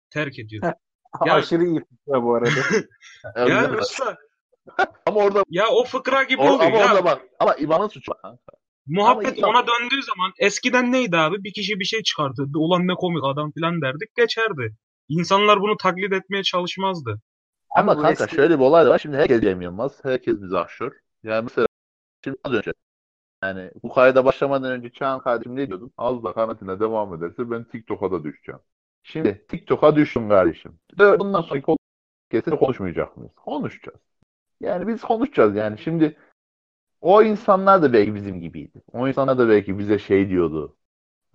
terk 0.10 0.40
ediyor. 0.40 0.64
Ya- 1.26 1.34
Aşırı 1.36 1.64
iyi 1.66 1.80
fıkra 1.80 2.24
bu 2.24 2.36
arada. 2.36 2.50
ya 3.50 3.62
yoksa 3.62 4.18
ama 5.06 5.20
orada 5.20 5.44
ya 5.50 5.68
o 5.70 5.84
fıkra 5.84 6.24
gibi 6.24 6.42
or- 6.42 6.50
oluyor. 6.50 6.62
ama 6.70 6.78
Ya, 6.78 6.86
orada 6.92 7.06
bak 7.06 7.22
ama 7.40 7.56
İvan'ın 7.56 7.88
suçu 7.88 8.12
var. 8.12 8.36
muhabbet 8.88 9.44
Ama- 9.44 9.48
ona 9.60 9.68
döndüğü 9.68 10.04
zaman 10.04 10.32
eskiden 10.40 10.92
neydi 10.92 11.18
abi? 11.18 11.44
Bir 11.44 11.54
kişi 11.54 11.80
bir 11.80 11.86
şey 11.86 12.04
çıkartırdı. 12.04 12.58
Ulan 12.58 12.88
ne 12.88 12.94
komik 12.96 13.24
adam 13.24 13.52
falan 13.60 13.82
derdik 13.82 14.16
geçerdi. 14.16 14.76
İnsanlar 15.10 15.62
bunu 15.62 15.78
taklit 15.78 16.14
etmeye 16.14 16.44
çalışmazdı. 16.44 17.22
Ama 17.76 17.98
bu 17.98 18.02
kanka 18.02 18.24
eski- 18.24 18.36
şöyle 18.36 18.60
bir 18.60 18.64
olay 18.64 18.86
da 18.86 18.90
var. 18.90 19.00
Şimdi 19.00 19.18
herkes 19.18 19.42
Cem 19.42 19.62
Yılmaz. 19.62 20.00
Herkes 20.06 20.40
mizahşör. 20.40 20.92
Yani 21.24 21.44
mesela 21.44 21.68
şimdi 22.24 22.38
az 22.44 22.54
önce 22.54 22.74
yani 23.44 23.72
bu 23.84 23.94
kayda 23.94 24.26
başlamadan 24.26 24.72
önce 24.72 24.90
Çağan 24.92 25.22
kardeşim 25.22 25.56
ne 25.56 25.68
diyordun? 25.68 25.94
Az 25.98 26.24
da 26.24 26.80
devam 26.80 27.14
ederse 27.16 27.52
ben 27.52 27.64
TikTok'a 27.64 28.12
da 28.12 28.24
düşeceğim. 28.24 28.62
Şimdi 29.04 29.46
TikTok'a 29.48 29.96
düştüm 29.96 30.30
kardeşim. 30.30 30.80
De 31.00 31.20
Bundan 31.20 31.42
sonraki 31.42 31.66
podcast'te 31.66 32.58
konuşmayacak 32.58 33.18
mıyız? 33.18 33.34
Konuşacağız. 33.36 34.00
Yani 34.60 34.88
biz 34.88 35.02
konuşacağız 35.02 35.56
yani. 35.56 35.78
Şimdi 35.78 36.18
o 37.02 37.24
insanlar 37.24 37.82
da 37.82 37.94
belki 37.94 38.16
bizim 38.16 38.42
gibiydi. 38.42 38.82
O 38.94 39.08
insanlar 39.08 39.38
da 39.38 39.50
belki 39.50 39.80
bize 39.80 40.00
şey 40.00 40.30
diyordu. 40.30 40.78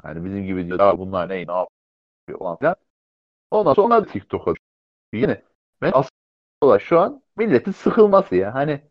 Hani 0.03 0.25
bizim 0.25 0.47
gibi 0.47 0.67
diyordu. 0.67 0.83
"Aa, 0.83 0.99
bunlar 0.99 1.29
ne, 1.29 1.35
ne 1.35 1.39
yapıyor 1.39 2.39
falan 2.39 2.59
filan. 2.59 2.77
Ondan 3.51 3.75
sonra 3.75 4.07
TikTok'a. 4.07 4.55
Yine 5.13 5.43
ben 5.83 5.93
olay 6.61 6.79
şu 6.81 7.01
an 7.01 7.23
milletin 7.37 7.73
sıkılması 7.73 8.37
ya. 8.37 8.55
Hani 8.55 8.83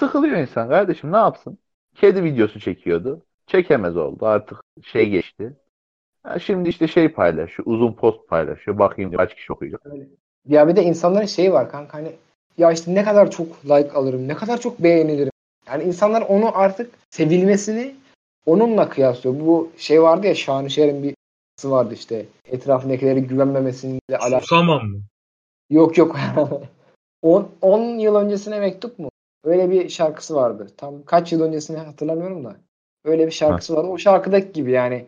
sıkılıyor 0.00 0.36
insan 0.36 0.68
kardeşim 0.68 1.12
ne 1.12 1.16
yapsın? 1.16 1.58
Kedi 1.94 2.24
videosu 2.24 2.60
çekiyordu. 2.60 3.22
Çekemez 3.46 3.96
oldu. 3.96 4.26
Artık 4.26 4.58
şey 4.82 5.10
geçti. 5.10 5.56
Ha, 6.22 6.38
şimdi 6.38 6.68
işte 6.68 6.88
şey 6.88 7.08
paylaşıyor. 7.08 7.66
Uzun 7.66 7.92
post 7.92 8.28
paylaşıyor. 8.28 8.78
Bakayım 8.78 9.12
kaç 9.12 9.34
kişi 9.34 9.52
okuyacak. 9.52 9.82
Ya 10.48 10.68
bir 10.68 10.76
de 10.76 10.82
insanların 10.82 11.26
şeyi 11.26 11.52
var 11.52 11.70
kanka 11.70 11.98
hani 11.98 12.12
ya 12.58 12.72
işte 12.72 12.94
ne 12.94 13.04
kadar 13.04 13.30
çok 13.30 13.64
like 13.64 13.92
alırım, 13.92 14.28
ne 14.28 14.34
kadar 14.34 14.60
çok 14.60 14.78
beğenilirim. 14.78 15.32
Yani 15.68 15.82
insanlar 15.82 16.22
onu 16.22 16.58
artık 16.58 16.94
sevilmesini 17.10 17.94
onunla 18.46 18.88
kıyaslıyor. 18.88 19.40
Bu 19.40 19.70
şey 19.76 20.02
vardı 20.02 20.26
ya 20.26 20.34
Şanışer'in 20.34 21.02
bir 21.02 21.14
vardı 21.64 21.94
işte 21.94 22.26
etrafındakilere 22.44 23.20
güvenmemesiyle 23.20 24.00
alakalı. 24.18 24.40
Susamam 24.40 24.86
mı? 24.86 25.00
Yok 25.70 25.98
yok. 25.98 26.16
10 27.22 27.98
yıl 27.98 28.14
öncesine 28.14 28.60
mektup 28.60 28.98
mu? 28.98 29.09
Öyle 29.44 29.70
bir 29.70 29.88
şarkısı 29.88 30.34
vardı. 30.34 30.66
Tam 30.76 31.04
kaç 31.04 31.32
yıl 31.32 31.42
öncesini 31.42 31.78
hatırlamıyorum 31.78 32.44
da. 32.44 32.56
Öyle 33.04 33.26
bir 33.26 33.32
şarkısı 33.32 33.76
vardı. 33.76 33.86
O 33.88 33.98
şarkıdaki 33.98 34.52
gibi 34.52 34.70
yani. 34.70 35.06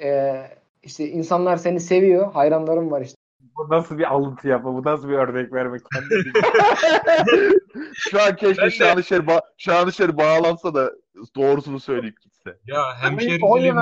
Ee, 0.00 0.42
işte 0.82 1.08
insanlar 1.08 1.56
seni 1.56 1.80
seviyor. 1.80 2.32
Hayranlarım 2.32 2.90
var 2.90 3.00
işte. 3.00 3.16
bu 3.40 3.66
nasıl 3.70 3.98
bir 3.98 4.12
alıntı 4.12 4.48
yapma? 4.48 4.74
Bu 4.74 4.84
nasıl 4.84 5.08
bir 5.08 5.14
örnek 5.14 5.52
vermek? 5.52 5.80
Şu 7.94 8.22
an 8.22 8.36
keşke 8.36 8.62
de- 8.62 8.70
Şanışer, 8.70 9.26
ba 9.26 9.40
Şanışer 9.58 10.16
bağlansa 10.16 10.74
da 10.74 10.92
doğrusunu 11.36 11.80
söyleyip 11.80 12.20
gitse. 12.20 12.58
Ya 12.66 12.96
hemşehriliğim 13.02 13.78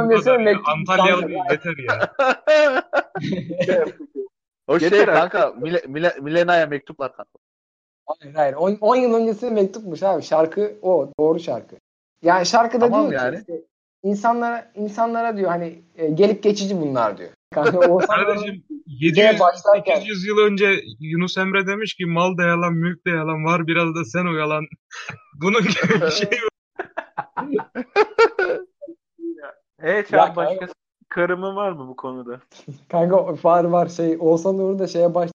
Antalyalı 0.67 1.31
yeter 1.31 1.75
ya. 1.89 2.15
o 4.67 4.79
şey 4.79 5.05
kanka 5.05 5.53
Mile, 5.53 5.83
Mile, 5.89 6.15
Milena'ya 6.21 6.67
mektuplar 6.67 7.17
kanka. 7.17 7.44
Hayır 8.07 8.35
hayır. 8.35 8.55
10 8.81 8.97
yıl 8.97 9.15
öncesine 9.15 9.51
mektupmuş 9.51 10.03
abi. 10.03 10.23
Şarkı 10.23 10.75
o. 10.83 11.09
Doğru 11.21 11.41
şarkı. 11.41 11.77
Yani 12.23 12.47
şarkıda 12.47 12.89
Tamam 12.91 13.11
diyor 13.11 13.23
yani. 13.23 13.35
ki 13.37 13.41
işte, 13.41 13.61
insanlara 14.03 14.73
insanlara 14.75 15.37
diyor 15.37 15.51
hani 15.51 15.83
e, 15.97 16.11
gelip 16.11 16.43
geçici 16.43 16.81
bunlar 16.81 17.19
diyor. 17.19 17.31
Kanka 17.55 17.79
o 17.79 17.99
Kardeşim 18.07 18.65
Şeye 19.01 19.09
700 19.29 19.41
başlarken- 19.41 19.95
800 19.97 20.25
yıl 20.27 20.39
önce 20.39 20.81
Yunus 21.01 21.39
Emre 21.39 21.67
demiş 21.67 21.95
ki 21.95 22.07
mal 22.07 22.39
da 22.39 22.43
yalan, 22.43 22.73
mülk 22.75 23.07
de 23.07 23.11
yalan, 23.11 23.45
var 23.45 23.67
biraz 23.67 23.95
da 23.95 24.05
sen 24.05 24.27
o 24.27 24.33
yalan. 24.33 24.65
Bunun 25.43 25.61
gibi 25.63 26.01
bir 26.01 26.11
şey 26.11 26.29
var. 26.29 26.49
Evet 29.83 30.13
Ya 30.13 30.25
abi 30.25 30.37
başka 30.37 30.67
karımı 31.09 31.57
var 31.57 31.73
mı 31.73 31.89
bu 31.89 31.97
konuda? 31.97 32.41
kanka 32.89 33.27
var 33.45 33.65
var 33.65 33.89
şey 33.89 34.17
Oğuzhan 34.21 34.59
Uğur 34.59 34.79
da 34.79 34.87
şeye 34.87 35.15
baş 35.15 35.31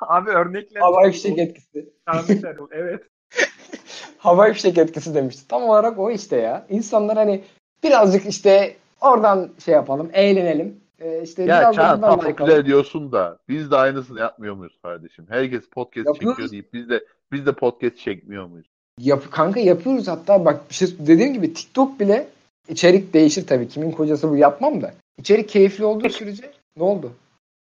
Abi 0.00 0.30
örnekler. 0.30 0.80
havai 0.80 1.12
fişek 1.12 1.38
etkisi. 1.38 1.92
Tahminler. 2.06 2.56
Evet. 2.70 3.02
havai 4.18 4.52
fişek 4.52 4.78
etkisi 4.78 5.14
demişti. 5.14 5.48
Tam 5.48 5.62
olarak 5.62 5.98
o 5.98 6.10
işte 6.10 6.36
ya. 6.36 6.66
İnsanlar 6.70 7.16
hani 7.16 7.44
birazcık 7.84 8.26
işte 8.26 8.76
oradan 9.00 9.50
şey 9.64 9.74
yapalım, 9.74 10.10
eğlenelim. 10.12 10.80
Ee, 10.98 11.22
işte 11.22 11.42
Ya 11.42 11.72
Çağan 11.72 12.00
tam 12.00 12.20
like 12.20 12.44
güzel 12.44 12.66
diyorsun 12.66 13.12
da 13.12 13.38
biz 13.48 13.70
de 13.70 13.76
aynısını 13.76 14.20
yapmıyor 14.20 14.54
muyuz 14.54 14.78
kardeşim? 14.82 15.26
Herkes 15.28 15.68
podcast 15.68 16.06
Yapıyoruz. 16.06 16.36
çekiyor 16.36 16.50
deyip 16.50 16.72
biz 16.72 16.88
de 16.88 17.04
biz 17.32 17.46
de 17.46 17.52
podcast 17.52 17.98
çekmiyor 17.98 18.46
muyuz? 18.46 18.66
Yap, 19.00 19.24
kanka 19.30 19.60
yapıyoruz 19.60 20.08
hatta 20.08 20.44
bak 20.44 20.70
bir 20.70 20.74
şey 20.74 20.88
dediğim 20.98 21.32
gibi 21.32 21.54
TikTok 21.54 22.00
bile 22.00 22.28
içerik 22.68 23.14
değişir 23.14 23.46
tabii. 23.46 23.68
Kimin 23.68 23.90
kocası 23.90 24.30
bu 24.30 24.36
yapmam 24.36 24.82
da. 24.82 24.94
İçerik 25.18 25.48
keyifli 25.48 25.84
olduğu 25.84 26.08
sürece 26.08 26.50
ne 26.76 26.82
oldu? 26.82 27.12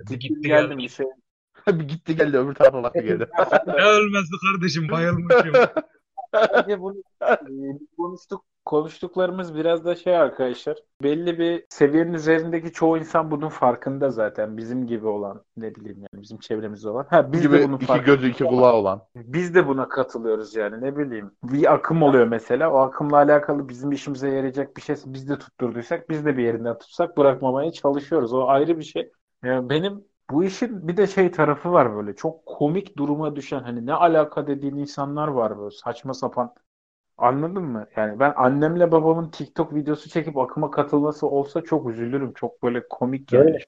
Gitti 0.08 0.40
geldim 0.42 0.78
geldi. 0.78 1.04
bir 1.80 1.88
gitti 1.88 2.16
geldi 2.16 2.38
öbür 2.38 2.54
tarafa 2.54 2.82
baktı 2.82 3.00
geldi. 3.00 3.28
Ne 3.66 3.84
ölmezdi 3.84 4.36
kardeşim 4.52 4.88
bayılmışım. 4.88 5.52
Bence 6.34 6.80
bunu 6.80 7.02
e, 7.22 7.36
konuştuk 7.96 8.44
konuştuklarımız 8.68 9.54
biraz 9.54 9.84
da 9.84 9.94
şey 9.94 10.16
arkadaşlar. 10.16 10.76
Belli 11.02 11.38
bir 11.38 11.64
seviyenin 11.68 12.12
üzerindeki 12.12 12.72
çoğu 12.72 12.98
insan 12.98 13.30
bunun 13.30 13.48
farkında 13.48 14.10
zaten. 14.10 14.56
Bizim 14.56 14.86
gibi 14.86 15.06
olan 15.06 15.44
ne 15.56 15.74
bileyim 15.74 15.98
yani 15.98 16.22
bizim 16.22 16.38
çevremizde 16.38 16.88
olan. 16.88 17.06
Ha 17.10 17.32
biz 17.32 17.42
gibi 17.42 17.58
de 17.58 17.64
bunun 17.64 17.76
iki 17.76 17.86
farkında. 17.86 18.14
gözü 18.14 18.30
iki 18.30 18.44
kulağı 18.44 18.72
olan. 18.72 19.02
Biz 19.14 19.54
de 19.54 19.68
buna 19.68 19.88
katılıyoruz 19.88 20.56
yani 20.56 20.80
ne 20.80 20.96
bileyim. 20.96 21.30
Bir 21.42 21.74
akım 21.74 22.02
oluyor 22.02 22.26
mesela. 22.26 22.72
O 22.72 22.76
akımla 22.76 23.16
alakalı 23.16 23.68
bizim 23.68 23.92
işimize 23.92 24.28
yarayacak 24.28 24.76
bir 24.76 24.82
şey 24.82 24.96
biz 25.06 25.28
de 25.28 25.38
tutturduysak 25.38 26.10
biz 26.10 26.24
de 26.24 26.36
bir 26.36 26.42
yerinden 26.42 26.78
tutsak 26.78 27.16
bırakmamaya 27.16 27.72
çalışıyoruz. 27.72 28.32
O 28.32 28.48
ayrı 28.48 28.78
bir 28.78 28.84
şey. 28.84 29.12
Yani 29.44 29.70
benim 29.70 30.04
bu 30.30 30.44
işin 30.44 30.88
bir 30.88 30.96
de 30.96 31.06
şey 31.06 31.30
tarafı 31.30 31.72
var 31.72 31.96
böyle. 31.96 32.16
Çok 32.16 32.46
komik 32.46 32.96
duruma 32.96 33.36
düşen 33.36 33.60
hani 33.60 33.86
ne 33.86 33.92
alaka 33.92 34.46
dediğin 34.46 34.76
insanlar 34.76 35.28
var 35.28 35.58
böyle 35.58 35.70
saçma 35.70 36.14
sapan. 36.14 36.54
Anladın 37.18 37.62
mı? 37.62 37.86
Yani 37.96 38.20
ben 38.20 38.32
annemle 38.36 38.92
babamın 38.92 39.30
TikTok 39.30 39.74
videosu 39.74 40.08
çekip 40.08 40.38
akıma 40.38 40.70
katılması 40.70 41.26
olsa 41.26 41.60
çok 41.62 41.90
üzülürüm. 41.90 42.32
Çok 42.32 42.62
böyle 42.62 42.88
komik. 42.88 43.32
Öyle. 43.32 43.58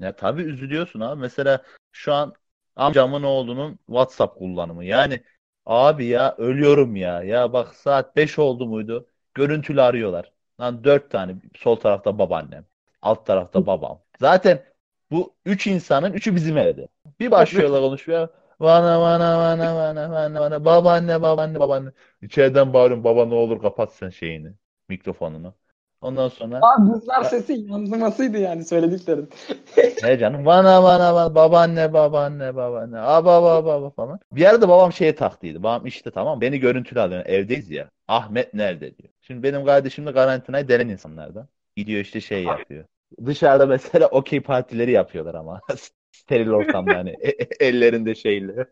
Ya 0.00 0.16
tabii 0.16 0.42
üzülüyorsun 0.42 1.00
abi. 1.00 1.20
Mesela 1.20 1.62
şu 1.92 2.14
an 2.14 2.32
amcamın 2.76 3.22
oğlunun 3.22 3.78
WhatsApp 3.86 4.38
kullanımı. 4.38 4.84
Yani 4.84 5.22
abi 5.66 6.06
ya 6.06 6.34
ölüyorum 6.38 6.96
ya. 6.96 7.22
Ya 7.22 7.52
bak 7.52 7.74
saat 7.74 8.16
5 8.16 8.38
oldu 8.38 8.66
muydu? 8.66 9.08
Görüntülü 9.34 9.82
arıyorlar. 9.82 10.32
Lan 10.60 10.84
4 10.84 11.10
tane. 11.10 11.36
Sol 11.56 11.76
tarafta 11.76 12.18
babaannem. 12.18 12.64
Alt 13.02 13.26
tarafta 13.26 13.66
babam. 13.66 14.02
Zaten 14.20 14.64
bu 15.10 15.34
3 15.44 15.66
insanın 15.66 16.12
3'ü 16.12 16.34
bizim 16.34 16.58
evde. 16.58 16.88
Bir 17.20 17.30
başlıyorlar 17.30 17.80
konuşmaya. 17.80 18.30
Bana 18.60 19.00
bana 19.00 19.38
bana 19.38 19.74
bana 19.76 20.10
bana 20.10 20.40
bana 20.40 20.64
babaanne 20.64 21.22
babaanne 21.22 21.60
babaanne. 21.60 21.90
İçeriden 22.22 22.72
bağırıyorum 22.72 23.04
baba 23.04 23.26
ne 23.26 23.34
olur 23.34 23.62
kapat 23.62 23.92
sen 23.92 24.10
şeyini. 24.10 24.52
Mikrofonunu. 24.88 25.54
Ondan 26.00 26.28
sonra 26.28 26.60
Abi 26.62 26.90
buzlar 26.90 27.24
sesi 27.24 27.52
yansımasıydı 27.52 28.38
yani 28.38 28.64
söylediklerin. 28.64 29.30
He 30.02 30.18
canım 30.18 30.46
bana 30.46 30.82
bana 30.82 31.14
bana 31.14 31.34
babaanne 31.34 31.92
babaanne 31.92 32.56
babaanne 32.56 32.98
aa 32.98 33.24
baba 33.24 33.64
baba 33.64 33.90
falan. 33.90 34.20
Bir 34.32 34.44
arada 34.44 34.68
babam 34.68 34.92
şeye 34.92 35.14
taktıydı. 35.14 35.62
Babam 35.62 35.86
işte 35.86 36.10
tamam 36.10 36.40
beni 36.40 36.58
görüntülü 36.58 37.00
alıyor. 37.00 37.26
Evdeyiz 37.26 37.70
ya. 37.70 37.90
Ahmet 38.08 38.54
nerede 38.54 38.98
diyor. 38.98 39.08
Şimdi 39.20 39.42
benim 39.42 39.64
kardeşim 39.64 40.06
de 40.06 40.12
karantinayı 40.12 40.68
denen 40.68 40.88
insanlardan. 40.88 41.48
Gidiyor 41.76 42.00
işte 42.00 42.20
şey 42.20 42.44
yapıyor. 42.44 42.84
Dışarıda 43.26 43.66
mesela 43.66 44.06
okey 44.08 44.40
partileri 44.40 44.90
yapıyorlar 44.90 45.34
ama. 45.34 45.60
Steril 46.12 46.50
ortamda 46.50 46.96
hani 46.96 47.10
e- 47.10 47.28
e- 47.44 47.66
ellerinde 47.68 48.14
şeyle. 48.14 48.66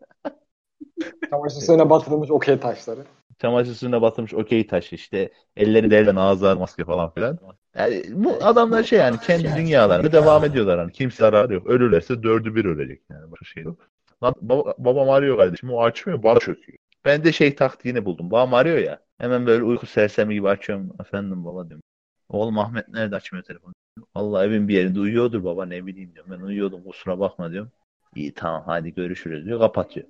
Çamaşır 1.30 1.60
suyuna 1.60 1.90
batırılmış 1.90 2.30
okey 2.30 2.60
taşları. 2.60 3.00
Çamaşır 3.38 3.74
suyuna 3.74 4.02
batırmış 4.02 4.34
okey 4.34 4.66
taşı 4.66 4.94
işte. 4.94 5.32
Ellerinde 5.56 5.98
elden 5.98 6.16
ağızlar 6.16 6.56
maske 6.56 6.84
falan 6.84 7.10
filan. 7.14 7.38
Yani 7.78 8.02
bu 8.10 8.32
adamlar 8.40 8.82
şey 8.82 8.98
yani 8.98 9.18
kendi 9.20 9.56
dünyalarında 9.56 10.12
devam 10.12 10.44
ediyorlar. 10.44 10.78
Hani 10.78 10.92
kimse 10.92 11.16
zararı 11.16 11.54
yok. 11.54 11.66
Ölürlerse 11.66 12.22
dördü 12.22 12.54
bir 12.54 12.64
ölecek 12.64 13.02
yani. 13.10 13.30
Başka 13.32 13.44
şey 13.44 13.62
yok. 13.62 13.78
Lan 14.22 14.34
baba- 14.40 14.74
babam 14.78 15.10
arıyor 15.10 15.36
kardeşim. 15.36 15.70
O 15.70 15.82
açmıyor. 15.82 16.22
Bana 16.22 16.38
çöküyor. 16.38 16.78
Ben 17.04 17.24
de 17.24 17.32
şey 17.32 17.54
taktiğini 17.54 18.04
buldum. 18.04 18.30
Babam 18.30 18.54
arıyor 18.54 18.78
ya. 18.78 19.00
Hemen 19.18 19.46
böyle 19.46 19.62
uyku 19.64 19.86
sersemi 19.86 20.34
gibi 20.34 20.48
açıyorum. 20.48 20.92
Efendim 21.00 21.44
baba 21.44 21.68
diyorum. 21.68 21.82
Oğlum 22.28 22.58
Ahmet 22.58 22.88
nerede 22.88 23.16
açmıyor 23.16 23.44
telefonu? 23.44 23.72
Vallahi 24.16 24.46
evin 24.46 24.68
bir 24.68 24.74
yerinde 24.74 25.00
uyuyordur 25.00 25.44
baba 25.44 25.66
ne 25.66 25.86
bileyim 25.86 26.14
diyorum. 26.14 26.32
Ben 26.32 26.44
uyuyordum 26.44 26.84
kusura 26.84 27.20
bakma 27.20 27.50
diyorum. 27.50 27.70
İyi 28.14 28.34
tamam 28.34 28.62
hadi 28.66 28.94
görüşürüz 28.94 29.46
diyor. 29.46 29.60
Kapatıyor. 29.60 30.06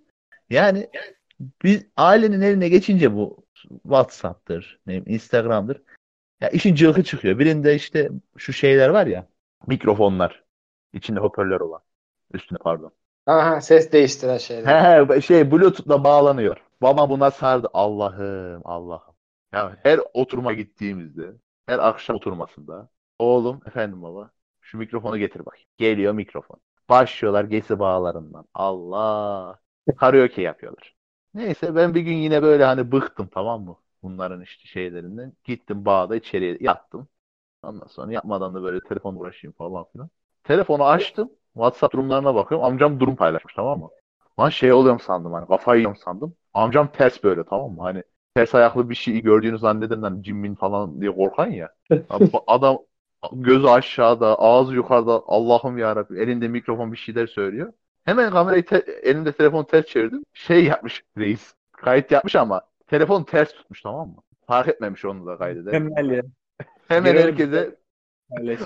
Yani 0.50 0.90
biz 1.62 1.86
ailenin 1.96 2.40
eline 2.40 2.68
geçince 2.68 3.14
bu 3.14 3.44
WhatsApp'tır, 3.82 4.78
ne 4.86 4.90
bileyim, 4.90 5.04
Instagram'dır. 5.06 5.82
Ya 6.40 6.48
işin 6.48 6.74
cılkı 6.74 7.04
çıkıyor. 7.04 7.38
Birinde 7.38 7.74
işte 7.74 8.10
şu 8.36 8.52
şeyler 8.52 8.88
var 8.88 9.06
ya, 9.06 9.26
mikrofonlar. 9.66 10.44
içinde 10.92 11.20
hoparlör 11.20 11.60
olan. 11.60 11.80
Üstüne 12.32 12.58
pardon. 12.58 12.92
Aha 13.26 13.60
ses 13.60 13.92
değiştiren 13.92 14.38
şeyler. 14.38 15.06
He, 15.08 15.20
şey 15.20 15.50
Bluetooth'la 15.50 16.04
bağlanıyor. 16.04 16.56
Baba 16.82 17.10
buna 17.10 17.30
sardı. 17.30 17.68
Allah'ım, 17.74 18.62
Allah'ım. 18.64 19.14
Ya 19.52 19.76
her 19.82 20.00
oturma 20.14 20.52
gittiğimizde, 20.52 21.32
her 21.66 21.78
akşam 21.78 22.16
oturmasında 22.16 22.88
oğlum, 23.18 23.60
efendim 23.66 24.02
baba, 24.02 24.30
şu 24.60 24.78
mikrofonu 24.78 25.18
getir 25.18 25.46
bakayım. 25.46 25.68
Geliyor 25.78 26.12
mikrofon. 26.12 26.60
Başlıyorlar 26.88 27.44
gesi 27.44 27.78
bağlarından. 27.78 28.44
Allah. 28.54 29.60
Karaoke 29.96 30.42
yapıyorlar. 30.42 30.94
Neyse 31.34 31.74
ben 31.74 31.94
bir 31.94 32.00
gün 32.00 32.14
yine 32.16 32.42
böyle 32.42 32.64
hani 32.64 32.92
bıktım 32.92 33.28
tamam 33.34 33.62
mı? 33.64 33.76
Bunların 34.02 34.40
işte 34.42 34.66
şeylerinden. 34.68 35.32
Gittim 35.44 35.84
bağda 35.84 36.16
içeriye 36.16 36.58
yattım. 36.60 37.08
Ondan 37.62 37.86
sonra 37.86 38.12
yapmadan 38.12 38.54
da 38.54 38.62
böyle 38.62 38.80
telefon 38.80 39.14
uğraşayım 39.16 39.54
falan 39.58 39.84
filan. 39.92 40.10
Telefonu 40.44 40.84
açtım. 40.84 41.30
WhatsApp 41.54 41.92
durumlarına 41.94 42.34
bakıyorum. 42.34 42.66
Amcam 42.66 43.00
durum 43.00 43.16
paylaşmış 43.16 43.54
tamam 43.54 43.78
mı? 43.80 43.90
Lan 44.40 44.48
şey 44.48 44.72
oluyorum 44.72 45.00
sandım 45.00 45.32
hani 45.32 45.46
kafayı 45.46 45.78
yiyorum 45.80 46.00
sandım. 46.04 46.36
Amcam 46.54 46.92
ters 46.92 47.24
böyle 47.24 47.44
tamam 47.44 47.72
mı? 47.72 47.82
Hani 47.82 48.02
ters 48.34 48.54
ayaklı 48.54 48.90
bir 48.90 48.94
şeyi 48.94 49.22
gördüğünü 49.22 49.58
zanneden 49.58 50.02
hani 50.02 50.22
cimmin 50.22 50.54
falan 50.54 51.00
diye 51.00 51.10
korkan 51.10 51.50
ya. 51.50 51.72
Abi 52.10 52.30
Adam 52.46 52.78
gözü 53.32 53.66
aşağıda, 53.66 54.38
ağzı 54.38 54.74
yukarıda. 54.74 55.22
Allah'ım 55.26 55.78
yarabbim 55.78 56.16
elinde 56.16 56.48
mikrofon 56.48 56.92
bir 56.92 56.96
şeyler 56.96 57.26
söylüyor. 57.26 57.72
Hemen 58.04 58.30
kamerayı 58.30 58.64
te- 58.64 59.00
elinde 59.02 59.32
telefonu 59.32 59.66
ters 59.66 59.86
çevirdim. 59.86 60.22
Şey 60.32 60.64
yapmış 60.64 61.04
reis. 61.18 61.54
Kayıt 61.72 62.10
yapmış 62.10 62.36
ama 62.36 62.60
telefon 62.86 63.22
ters 63.24 63.52
tutmuş 63.52 63.82
tamam 63.82 64.08
mı? 64.08 64.16
Fark 64.46 64.68
etmemiş 64.68 65.04
onu 65.04 65.26
da 65.26 65.38
kaydeder. 65.38 65.72
Ya. 65.72 66.22
Hemen 66.88 67.12
Görelim. 67.12 67.28
herkese 67.28 67.76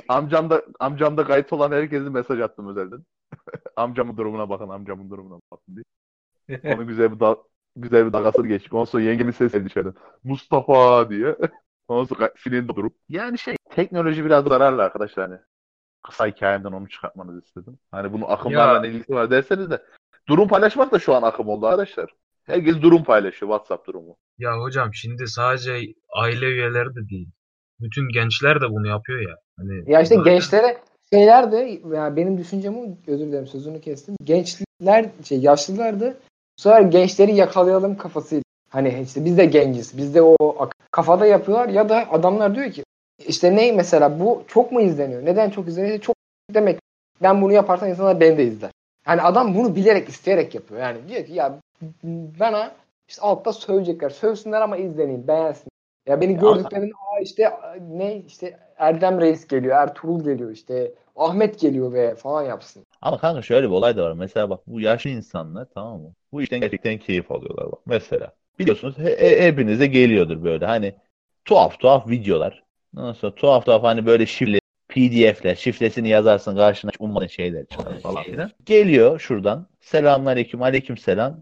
amcam 0.08 0.50
da 0.50 0.62
amcam 0.80 1.16
da 1.16 1.24
kayıt 1.24 1.52
olan 1.52 1.72
herkese 1.72 2.10
mesaj 2.10 2.40
attım 2.40 2.68
özelden. 2.68 3.04
amcamın 3.76 4.16
durumuna 4.16 4.50
bakın, 4.50 4.68
amcamın 4.68 5.10
durumuna 5.10 5.40
bakın 5.52 5.76
diye. 5.76 6.60
Onun 6.74 6.86
güzel 6.86 7.12
bir 7.12 7.20
da 7.20 7.36
güzel 7.82 8.06
bir 8.06 8.12
dalgasını 8.12 8.46
geçtik. 8.48 8.74
Ondan 8.74 8.84
sonra 8.84 9.02
yengemin 9.02 9.32
sesi 9.32 9.52
geldi 9.52 9.64
dışarıdan. 9.66 9.94
Mustafa 10.24 11.10
diye. 11.10 11.36
Ondan 11.88 12.04
sonra 12.04 12.30
filinde 12.36 12.76
durup. 12.76 12.94
Yani 13.08 13.38
şey 13.38 13.56
teknoloji 13.70 14.24
biraz 14.24 14.44
zararlı 14.44 14.82
arkadaşlar 14.82 15.30
hani. 15.30 15.40
Kısa 16.02 16.26
hikayemden 16.26 16.72
onu 16.72 16.88
çıkartmanızı 16.88 17.40
istedim. 17.46 17.78
Hani 17.90 18.12
bunun 18.12 18.24
akımlarla 18.28 18.86
Ya. 18.86 18.92
ilgisi 18.92 19.12
var 19.14 19.30
derseniz 19.30 19.70
de 19.70 19.82
durum 20.28 20.48
paylaşmak 20.48 20.92
da 20.92 20.98
şu 20.98 21.14
an 21.14 21.22
akım 21.22 21.48
oldu 21.48 21.66
arkadaşlar. 21.66 22.10
Herkes 22.46 22.82
durum 22.82 23.04
paylaşıyor 23.04 23.52
WhatsApp 23.52 23.86
durumu. 23.86 24.16
Ya 24.38 24.58
hocam 24.60 24.94
şimdi 24.94 25.28
sadece 25.28 25.72
aile 26.16 26.46
üyeleri 26.46 26.94
de 26.94 27.08
değil. 27.08 27.28
Bütün 27.80 28.08
gençler 28.12 28.60
de 28.60 28.70
bunu 28.70 28.86
yapıyor 28.88 29.20
ya. 29.20 29.36
Hani 29.58 29.92
Ya 29.92 30.00
işte 30.00 30.16
gençlere 30.24 30.78
şeyler 31.12 31.52
de 31.52 31.80
ya 31.96 32.16
benim 32.16 32.38
düşüncem 32.38 32.76
o 32.76 32.84
özür 33.06 33.26
dilerim 33.26 33.46
sözünü 33.46 33.80
kestim. 33.80 34.16
Gençler 34.24 35.10
şey 35.24 35.40
yaşlılar 35.40 36.00
da 36.00 36.14
bu 36.58 36.62
sefer 36.62 36.80
gençleri 36.80 37.34
yakalayalım 37.34 37.96
kafasıyla. 37.96 38.42
Hani 38.70 39.00
işte 39.02 39.24
biz 39.24 39.38
de 39.38 39.44
genciz. 39.44 39.98
Biz 39.98 40.14
de 40.14 40.22
o 40.22 40.36
kafada 40.90 41.26
yapıyorlar 41.26 41.68
ya 41.68 41.88
da 41.88 42.06
adamlar 42.10 42.54
diyor 42.54 42.70
ki 42.70 42.84
işte 43.26 43.56
ne 43.56 43.72
mesela 43.72 44.20
bu 44.20 44.42
çok 44.48 44.72
mu 44.72 44.80
izleniyor? 44.80 45.24
Neden 45.24 45.50
çok 45.50 45.68
izleniyor? 45.68 45.98
Çok 45.98 46.16
demek 46.54 46.78
ben 47.22 47.42
bunu 47.42 47.52
yaparsam 47.52 47.88
insanlar 47.88 48.20
beni 48.20 48.38
de 48.38 48.44
izler. 48.44 48.70
Yani 49.06 49.22
adam 49.22 49.54
bunu 49.54 49.76
bilerek 49.76 50.08
isteyerek 50.08 50.54
yapıyor. 50.54 50.80
Yani 50.80 51.08
diyor 51.08 51.24
ki 51.24 51.32
ya 51.32 51.58
bana 52.40 52.72
işte 53.08 53.22
altta 53.22 53.52
sövecekler. 53.52 54.10
Sövsünler 54.10 54.60
ama 54.60 54.76
izleneyim, 54.76 55.28
beğensin. 55.28 55.68
Ya 56.06 56.20
beni 56.20 56.38
gördüklerinde 56.38 56.92
aa 56.94 57.20
işte 57.20 57.52
ne 57.90 58.16
işte 58.16 58.58
Erdem 58.78 59.20
Reis 59.20 59.48
geliyor, 59.48 59.76
Ertuğrul 59.76 60.24
geliyor 60.24 60.50
işte 60.50 60.92
Ahmet 61.16 61.60
geliyor 61.60 61.92
ve 61.92 62.14
falan 62.14 62.42
yapsın. 62.42 62.84
Ama 63.02 63.18
kanka 63.18 63.42
şöyle 63.42 63.66
bir 63.66 63.72
olay 63.72 63.96
da 63.96 64.04
var. 64.04 64.12
Mesela 64.12 64.50
bak 64.50 64.60
bu 64.66 64.80
yaşlı 64.80 65.10
insanlar 65.10 65.66
tamam 65.74 66.00
mı? 66.00 66.14
Bu 66.32 66.42
işten 66.42 66.60
gerçekten 66.60 66.98
keyif 66.98 67.30
alıyorlar 67.32 67.72
bak. 67.72 67.80
Mesela 67.86 68.32
biliyorsunuz 68.58 68.98
he- 68.98 69.16
he- 69.20 69.46
hepinize 69.46 69.86
geliyordur 69.86 70.44
böyle 70.44 70.66
hani 70.66 70.94
tuhaf 71.44 71.80
tuhaf 71.80 72.08
videolar. 72.08 72.64
Sonra 72.96 73.34
tuhaf 73.34 73.64
tuhaf 73.66 73.82
hani 73.82 74.06
böyle 74.06 74.26
şifre 74.26 74.58
PDF'ler, 74.88 75.54
şifresini 75.54 76.08
yazarsın 76.08 76.56
karşına 76.56 76.90
hiç 76.90 77.00
ummadığın 77.00 77.26
şeyler 77.26 77.66
çıkar 77.66 78.00
falan 78.00 78.24
filan. 78.24 78.50
Geliyor 78.66 79.18
şuradan. 79.20 79.66
Selamünaleyküm, 79.80 80.62
aleykümselam. 80.62 81.40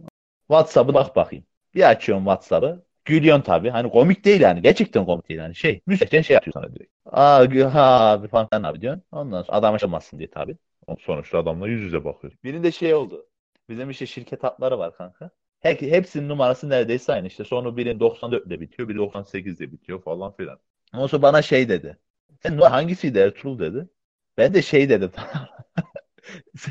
WhatsApp'ı 0.49 0.95
bak 0.95 1.17
bakayım. 1.17 1.45
Bir 1.75 1.89
açıyorum 1.91 2.25
WhatsApp'ı. 2.25 2.85
Gülüyorsun 3.05 3.43
tabii. 3.43 3.71
Hani 3.71 3.91
komik 3.91 4.25
değil 4.25 4.41
yani. 4.41 4.63
Gerçekten 4.63 5.07
komik 5.07 5.29
değil 5.29 5.41
yani. 5.41 5.55
Şey, 5.55 5.81
müzikten 5.87 6.23
şey 6.23 6.37
atıyor 6.37 6.53
sana 6.55 6.75
direkt. 6.75 6.91
Aa, 7.07 7.73
ha 7.75 8.11
abi 8.11 8.29
falan 8.29 8.49
abi 8.53 8.81
diyorsun. 8.81 9.03
Ondan 9.13 9.43
sonra 9.43 9.57
adam 9.59 9.75
açılmasın 9.75 10.19
diye 10.19 10.31
tabii. 10.31 10.57
Sonuçta 11.01 11.39
adamla 11.39 11.69
yüz 11.69 11.83
yüze 11.83 12.05
bakıyor. 12.05 12.33
Birinde 12.45 12.73
şey 12.73 12.95
oldu. 12.95 13.27
Bizim 13.69 13.91
işte 13.91 14.07
şirket 14.07 14.45
hatları 14.45 14.79
var 14.79 14.97
kanka. 14.97 15.31
Her, 15.61 15.75
hepsinin 15.75 16.29
numarası 16.29 16.69
neredeyse 16.69 17.13
aynı 17.13 17.27
işte. 17.27 17.45
Sonra 17.45 17.77
birinin 17.77 18.01
94 18.01 18.47
ile 18.47 18.61
bitiyor, 18.61 18.89
biri 18.89 18.99
98 18.99 19.61
ile 19.61 19.73
bitiyor 19.73 20.03
falan 20.03 20.33
filan. 20.37 20.59
Ondan 20.95 21.07
sonra 21.07 21.23
bana 21.23 21.43
şey 21.43 21.69
dedi. 21.69 21.99
Sen 22.43 22.59
hangisiydi 22.59 23.19
Ertuğrul 23.19 23.59
dedi. 23.59 23.89
Ben 24.39 24.55
de 24.55 24.63
şey 24.63 24.89
dedim. 24.89 25.11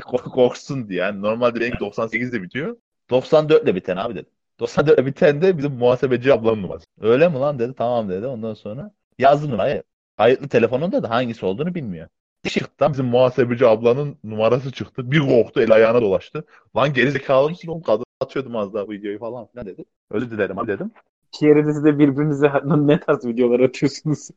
korksun 0.10 0.88
diye. 0.88 0.98
Yani 1.00 1.22
normalde 1.22 1.60
benimki 1.60 1.84
98'de 1.84 2.42
bitiyor. 2.42 2.76
94 3.10 3.62
ile 3.64 3.74
biten 3.74 3.96
abi 3.96 4.14
dedi. 4.14 4.28
94 4.58 4.98
ile 4.98 5.06
biten 5.06 5.42
de 5.42 5.58
bizim 5.58 5.72
muhasebeci 5.72 6.32
ablanın 6.32 6.62
numarası. 6.62 6.86
Öyle 7.00 7.28
mi 7.28 7.34
lan 7.34 7.58
dedi. 7.58 7.74
Tamam 7.74 8.08
dedi. 8.08 8.26
Ondan 8.26 8.54
sonra 8.54 8.94
yazdı 9.18 9.50
numarayı. 9.50 9.82
Kayıtlı 10.16 10.48
telefonunda 10.48 11.02
da 11.02 11.10
hangisi 11.10 11.46
olduğunu 11.46 11.74
bilmiyor. 11.74 12.08
Çıktı 12.50 12.86
bizim 12.92 13.06
muhasebeci 13.06 13.66
ablanın 13.66 14.16
numarası 14.24 14.72
çıktı. 14.72 15.10
Bir 15.10 15.20
korktu 15.20 15.60
el 15.60 15.70
ayağına 15.70 16.02
dolaştı. 16.02 16.44
Lan 16.76 16.92
gerizekalı 16.92 17.50
mısın 17.50 17.68
oğlum 17.68 17.82
kadın 17.82 18.04
atıyordum 18.20 18.56
az 18.56 18.74
daha 18.74 18.88
videoyu 18.88 19.18
falan 19.18 19.46
filan 19.46 19.66
dedi. 19.66 19.84
Özür 20.10 20.30
dilerim 20.30 20.58
abi 20.58 20.68
dedim. 20.68 20.90
İki 21.28 21.46
yerinizde 21.46 21.98
birbirinize 21.98 22.52
ne 22.64 23.00
tarz 23.00 23.26
videolar 23.26 23.60
atıyorsunuz? 23.60 24.28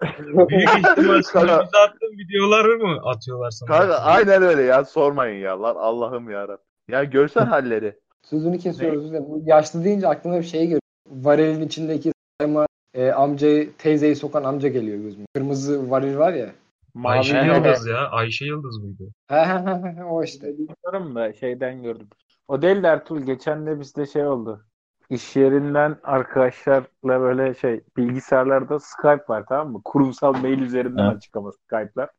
Büyük 0.50 0.69
ihtimal 0.69 1.22
sana 1.34 1.43
bize 1.43 1.78
attığın 1.78 2.17
videoları 2.17 2.78
mı 2.78 3.02
atıyorlar 3.06 3.52
sana? 3.52 3.67
Kanka 3.69 3.95
aynen 3.95 4.41
öyle 4.43 4.62
ya 4.62 4.86
sormayın 4.86 5.43
ya 5.43 5.62
lan 5.62 5.76
Allah'ım 5.76 6.30
ya 6.30 6.48
Ya 6.89 7.04
görsen 7.04 7.45
halleri. 7.45 7.95
Sözünü 8.24 8.60
kesiyoruz. 8.60 9.00
özür 9.00 9.10
dilerim. 9.10 9.26
Bu 9.30 9.41
yaşlı 9.45 9.84
deyince 9.84 10.08
aklıma 10.08 10.38
bir 10.39 10.43
şey 10.43 10.62
geliyor. 10.62 10.82
Varilin 11.08 11.62
içindeki 11.62 12.12
sayma 12.41 12.65
e, 12.93 13.12
amcayı, 13.12 13.69
teyzeyi 13.78 14.15
sokan 14.15 14.43
amca 14.43 14.69
geliyor 14.69 14.98
gözüme. 14.98 15.26
Kırmızı 15.34 15.89
varil 15.91 16.17
var 16.17 16.34
ya. 16.34 16.50
Ayşe 17.04 17.34
Mavi 17.34 17.47
Yıldız 17.47 17.88
ya. 17.88 18.10
Ayşe 18.10 18.45
Yıldız 18.45 18.78
mıydı? 18.78 19.04
O 20.10 20.23
işte. 20.23 20.47
Bilmiyorum 20.58 21.15
da 21.15 21.34
şeyden 21.34 21.84
gördüm. 21.84 22.08
O 22.47 22.62
değil 22.62 22.84
de 22.84 22.88
Ertuğrul 22.88 23.21
geçen 23.21 23.65
de 23.65 23.80
bizde 23.80 24.06
şey 24.06 24.28
oldu. 24.28 24.65
İş 25.10 25.36
yerinden 25.36 25.97
arkadaşlarla 26.04 26.88
böyle 27.04 27.54
şey 27.54 27.82
bilgisayarlarda 27.97 28.80
Skype 28.80 29.23
var 29.28 29.45
tamam 29.49 29.71
mı? 29.71 29.82
Kurumsal 29.86 30.34
mail 30.34 30.60
üzerinden 30.60 31.04
Evet. 31.04 31.17
açık 31.17 31.36
ama 31.36 31.52
Skype'lar. 31.52 32.10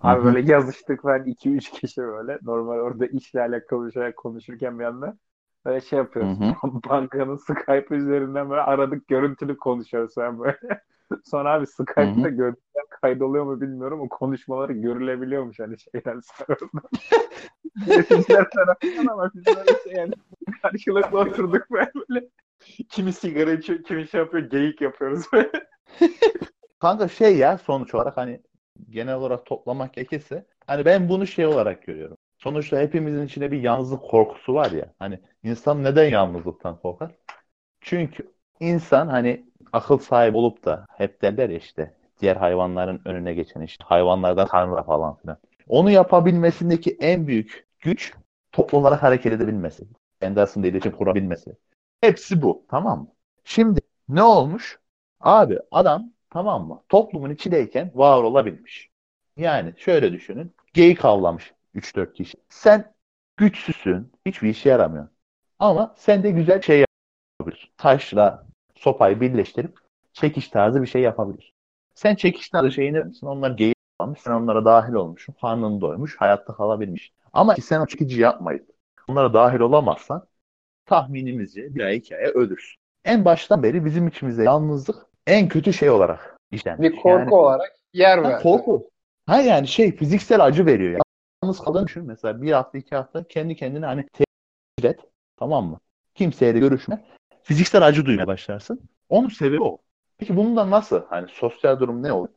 Abi 0.00 0.24
böyle 0.24 0.52
yazıştık 0.52 1.04
ben 1.04 1.24
2-3 1.24 1.70
kişi 1.70 2.02
böyle. 2.02 2.38
Normal 2.42 2.78
orada 2.78 3.06
işle 3.06 3.40
alakalı 3.40 3.86
bir 3.86 3.92
şey 3.92 4.12
konuşurken 4.12 4.78
bir 4.78 4.84
anda 4.84 5.18
böyle 5.64 5.80
şey 5.80 5.98
yapıyoruz. 5.98 6.38
Bankanın 6.88 7.36
Skype 7.36 7.94
üzerinden 7.96 8.50
böyle 8.50 8.60
aradık 8.60 9.08
görüntülü 9.08 9.56
konuşuyoruz 9.56 10.14
falan 10.14 10.38
böyle. 10.38 10.58
Sonra 11.24 11.52
abi 11.52 11.66
Skype'da 11.66 12.28
görüntüler 12.28 12.84
kaydoluyor 13.00 13.44
mu 13.44 13.60
bilmiyorum. 13.60 14.00
O 14.00 14.08
konuşmaları 14.08 14.72
görülebiliyormuş 14.72 15.58
hani 15.58 15.76
şeyden 15.78 16.20
serverdan. 16.24 16.90
Bizler 18.10 18.50
tarafından 18.50 19.06
ama 19.12 19.30
biz 19.34 19.46
böyle 19.46 19.82
şey 19.84 19.92
yani 19.92 20.12
karşılıklı 20.62 21.18
oturduk 21.18 21.70
böyle. 21.70 21.90
böyle. 22.08 22.28
Kimi 22.88 23.12
sigara 23.12 23.52
içiyor, 23.52 23.82
kimi 23.82 24.08
şey 24.08 24.20
yapıyor, 24.20 24.50
geyik 24.50 24.80
yapıyoruz 24.80 25.24
böyle. 25.32 25.50
Kanka 26.78 27.08
şey 27.08 27.36
ya 27.36 27.58
sonuç 27.58 27.94
olarak 27.94 28.16
hani 28.16 28.40
genel 28.90 29.14
olarak 29.14 29.46
toplamak 29.46 29.94
gerekirse 29.94 30.46
hani 30.66 30.84
ben 30.84 31.08
bunu 31.08 31.26
şey 31.26 31.46
olarak 31.46 31.82
görüyorum. 31.82 32.16
Sonuçta 32.38 32.78
hepimizin 32.78 33.26
içinde 33.26 33.52
bir 33.52 33.62
yalnızlık 33.62 34.02
korkusu 34.02 34.54
var 34.54 34.70
ya. 34.70 34.94
Hani 34.98 35.20
insan 35.44 35.84
neden 35.84 36.10
yalnızlıktan 36.10 36.80
korkar? 36.80 37.10
Çünkü 37.80 38.32
insan 38.60 39.08
hani 39.08 39.46
akıl 39.72 39.98
sahibi 39.98 40.36
olup 40.36 40.64
da 40.64 40.86
hep 40.96 41.22
derler 41.22 41.50
işte 41.50 41.94
diğer 42.20 42.36
hayvanların 42.36 43.02
önüne 43.04 43.34
geçen 43.34 43.60
işte 43.60 43.84
hayvanlardan 43.84 44.46
tanrı 44.48 44.82
falan 44.82 45.16
filan. 45.16 45.38
Onu 45.68 45.90
yapabilmesindeki 45.90 46.96
en 47.00 47.26
büyük 47.26 47.66
güç 47.80 48.14
toplu 48.52 48.78
olarak 48.78 49.02
hareket 49.02 49.32
edebilmesi. 49.32 49.84
Kendi 50.20 50.40
arasında 50.40 50.66
iletişim 50.66 50.92
kurabilmesi. 50.98 51.56
Hepsi 52.00 52.42
bu. 52.42 52.66
Tamam 52.70 53.00
mı? 53.00 53.08
Şimdi 53.44 53.80
ne 54.08 54.22
olmuş? 54.22 54.78
Abi 55.20 55.58
adam 55.70 56.12
tamam 56.30 56.68
mı? 56.68 56.82
Toplumun 56.88 57.30
içindeyken 57.30 57.90
var 57.94 58.22
olabilmiş. 58.22 58.90
Yani 59.36 59.74
şöyle 59.76 60.12
düşünün. 60.12 60.54
Geyik 60.74 61.04
avlamış 61.04 61.52
3-4 61.74 62.14
kişi. 62.14 62.38
Sen 62.48 62.94
güçsüzsün. 63.36 64.12
Hiçbir 64.26 64.48
işe 64.48 64.68
yaramıyor. 64.68 65.08
Ama 65.60 65.94
sen 65.96 66.22
de 66.22 66.30
güzel 66.30 66.62
şey 66.62 66.84
yapabilirsin. 67.40 67.70
Taşla 67.76 68.46
sopayı 68.74 69.20
birleştirip 69.20 69.78
çekiş 70.12 70.48
tarzı 70.48 70.82
bir 70.82 70.86
şey 70.86 71.02
yapabilirsin. 71.02 71.52
Sen 71.94 72.14
çekiş 72.14 72.48
tarzı 72.48 72.72
şeyini 72.72 72.98
misin? 73.00 73.26
Onlar 73.26 73.50
geyik 73.50 73.76
avlamış. 73.98 74.20
Sen 74.20 74.32
onlara 74.32 74.64
dahil 74.64 74.92
olmuşsun. 74.92 75.34
Karnın 75.40 75.80
doymuş. 75.80 76.16
Hayatta 76.16 76.54
kalabilmiş. 76.54 77.12
Ama 77.32 77.54
sen 77.54 77.80
o 77.80 77.86
çekici 77.86 78.20
yapmayıp 78.20 78.68
onlara 79.08 79.34
dahil 79.34 79.60
olamazsan 79.60 80.26
tahminimizce 80.86 81.74
bir 81.74 81.80
ay 81.80 81.96
iki 81.96 82.16
aya 82.16 82.28
ölürsün. 82.28 82.80
En 83.04 83.24
baştan 83.24 83.62
beri 83.62 83.84
bizim 83.84 84.08
içimizde 84.08 84.42
yalnızlık 84.44 85.06
en 85.26 85.48
kötü 85.48 85.72
şey 85.72 85.90
olarak 85.90 86.36
işlenmiş. 86.50 86.90
Bir 86.90 86.96
korku 86.96 87.08
Yani- 87.08 87.34
olarak 87.34 87.72
yer 87.92 88.18
Ha, 88.18 88.28
ver. 88.28 88.42
korku. 88.42 88.90
Ha 89.26 89.40
yani 89.40 89.68
şey 89.68 89.96
fiziksel 89.96 90.44
acı 90.44 90.66
veriyor. 90.66 90.92
ya. 90.92 90.98
Yalnız 91.42 91.60
kaldığını 91.60 91.86
düşün 91.86 92.04
mesela 92.06 92.42
bir 92.42 92.52
hafta 92.52 92.78
iki 92.78 92.96
hafta 92.96 93.24
kendi 93.28 93.56
kendine 93.56 93.86
hani 93.86 94.06
tecrübe 94.12 94.88
et. 94.88 95.00
Tamam 95.40 95.66
mı? 95.66 95.78
Kimseyle 96.14 96.58
görüşme. 96.58 97.04
Fiziksel 97.42 97.86
acı 97.86 98.06
duymaya 98.06 98.26
başlarsın. 98.26 98.80
Onun 99.08 99.28
sebebi 99.28 99.62
o. 99.62 99.78
Peki 100.18 100.36
bundan 100.36 100.70
nasıl? 100.70 101.02
Hani 101.10 101.28
sosyal 101.28 101.80
durum 101.80 102.02
ne 102.02 102.12
olur? 102.12 102.28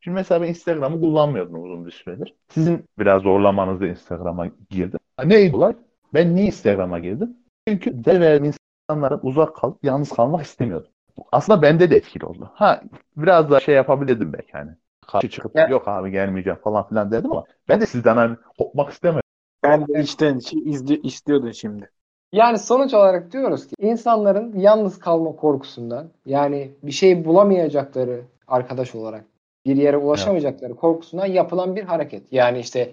Şimdi 0.00 0.14
mesela 0.14 0.42
ben 0.42 0.48
Instagram'ı 0.48 1.00
kullanmıyordum 1.00 1.64
uzun 1.64 1.86
bir 1.86 1.90
süredir. 1.90 2.34
Sizin 2.48 2.84
biraz 2.98 3.22
zorlamanızla 3.22 3.86
Instagram'a 3.86 4.46
girdim. 4.70 5.00
Ha, 5.16 5.24
neydi 5.24 5.56
olay? 5.56 5.76
Ben 6.14 6.36
niye 6.36 6.46
Instagram'a 6.46 6.98
girdim? 6.98 7.36
Çünkü 7.68 8.04
değer 8.04 8.20
verdiğim 8.20 8.54
insanlardan 8.90 9.20
uzak 9.22 9.56
kalıp 9.56 9.84
yalnız 9.84 10.08
kalmak 10.08 10.44
istemiyordum. 10.44 10.90
Aslında 11.32 11.62
bende 11.62 11.90
de 11.90 11.96
etkili 11.96 12.26
oldu. 12.26 12.50
Ha 12.54 12.82
biraz 13.16 13.50
daha 13.50 13.60
şey 13.60 13.74
yapabilirdim 13.74 14.32
belki 14.32 14.52
hani. 14.52 14.70
Karşı 15.06 15.30
çıkıp 15.30 15.56
Ya- 15.56 15.68
yok 15.68 15.88
abi 15.88 16.10
gelmeyeceğim 16.10 16.58
falan 16.58 16.88
filan 16.88 17.10
dedim 17.12 17.32
ama 17.32 17.44
ben 17.68 17.80
de 17.80 17.86
sizden 17.86 18.16
hani 18.16 18.36
kopmak 18.58 18.92
istemedim. 18.92 19.22
Ben 19.62 19.88
de 19.88 20.02
içten 20.02 20.38
şey, 20.38 20.58
izli, 20.64 21.00
istiyordun 21.00 21.50
şimdi. 21.50 21.90
Yani 22.32 22.58
sonuç 22.58 22.94
olarak 22.94 23.32
diyoruz 23.32 23.66
ki 23.66 23.74
insanların 23.78 24.58
yalnız 24.58 24.98
kalma 24.98 25.36
korkusundan 25.36 26.10
yani 26.26 26.70
bir 26.82 26.92
şey 26.92 27.24
bulamayacakları 27.24 28.22
arkadaş 28.48 28.94
olarak 28.94 29.24
bir 29.66 29.76
yere 29.76 29.96
ulaşamayacakları 29.96 30.74
korkusundan 30.76 31.26
yapılan 31.26 31.76
bir 31.76 31.82
hareket. 31.82 32.32
Yani 32.32 32.58
işte 32.58 32.92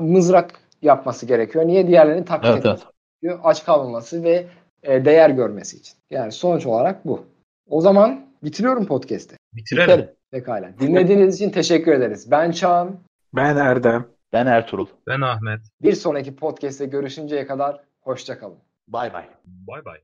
mızrak 0.00 0.60
yapması 0.82 1.26
gerekiyor. 1.26 1.66
Niye 1.66 1.86
diğerlerini 1.86 2.24
taklit 2.24 2.50
Evet, 2.50 2.58
etmesi 2.58 2.84
gerekiyor? 3.22 3.40
Aç 3.44 3.64
kalmaması 3.64 4.22
ve 4.22 4.46
e, 4.82 5.04
değer 5.04 5.30
görmesi 5.30 5.76
için. 5.76 5.94
Yani 6.10 6.32
sonuç 6.32 6.66
olarak 6.66 7.04
bu. 7.06 7.24
O 7.68 7.80
zaman 7.80 8.26
bitiriyorum 8.44 8.86
podcast'i. 8.86 9.36
Bitirelim. 9.54 9.88
Biterim. 9.88 10.10
Pekala. 10.30 10.70
Dinlediğiniz 10.80 11.34
için 11.34 11.50
teşekkür 11.50 11.92
ederiz. 11.92 12.30
Ben 12.30 12.50
Çağan. 12.50 12.96
Ben 13.34 13.56
Erdem. 13.56 14.06
Ben 14.32 14.46
Ertuğrul. 14.46 14.86
Ben 15.06 15.20
Ahmet. 15.20 15.60
Bir 15.82 15.92
sonraki 15.92 16.36
podcast'te 16.36 16.86
görüşünceye 16.86 17.46
kadar 17.46 17.80
hoşça 18.00 18.38
kalın. 18.38 18.58
Bay 18.88 19.12
bay. 19.12 19.28
Bay 19.44 19.84
bay. 19.84 20.00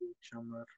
İyi 0.00 0.14
akşamlar. 0.18 0.68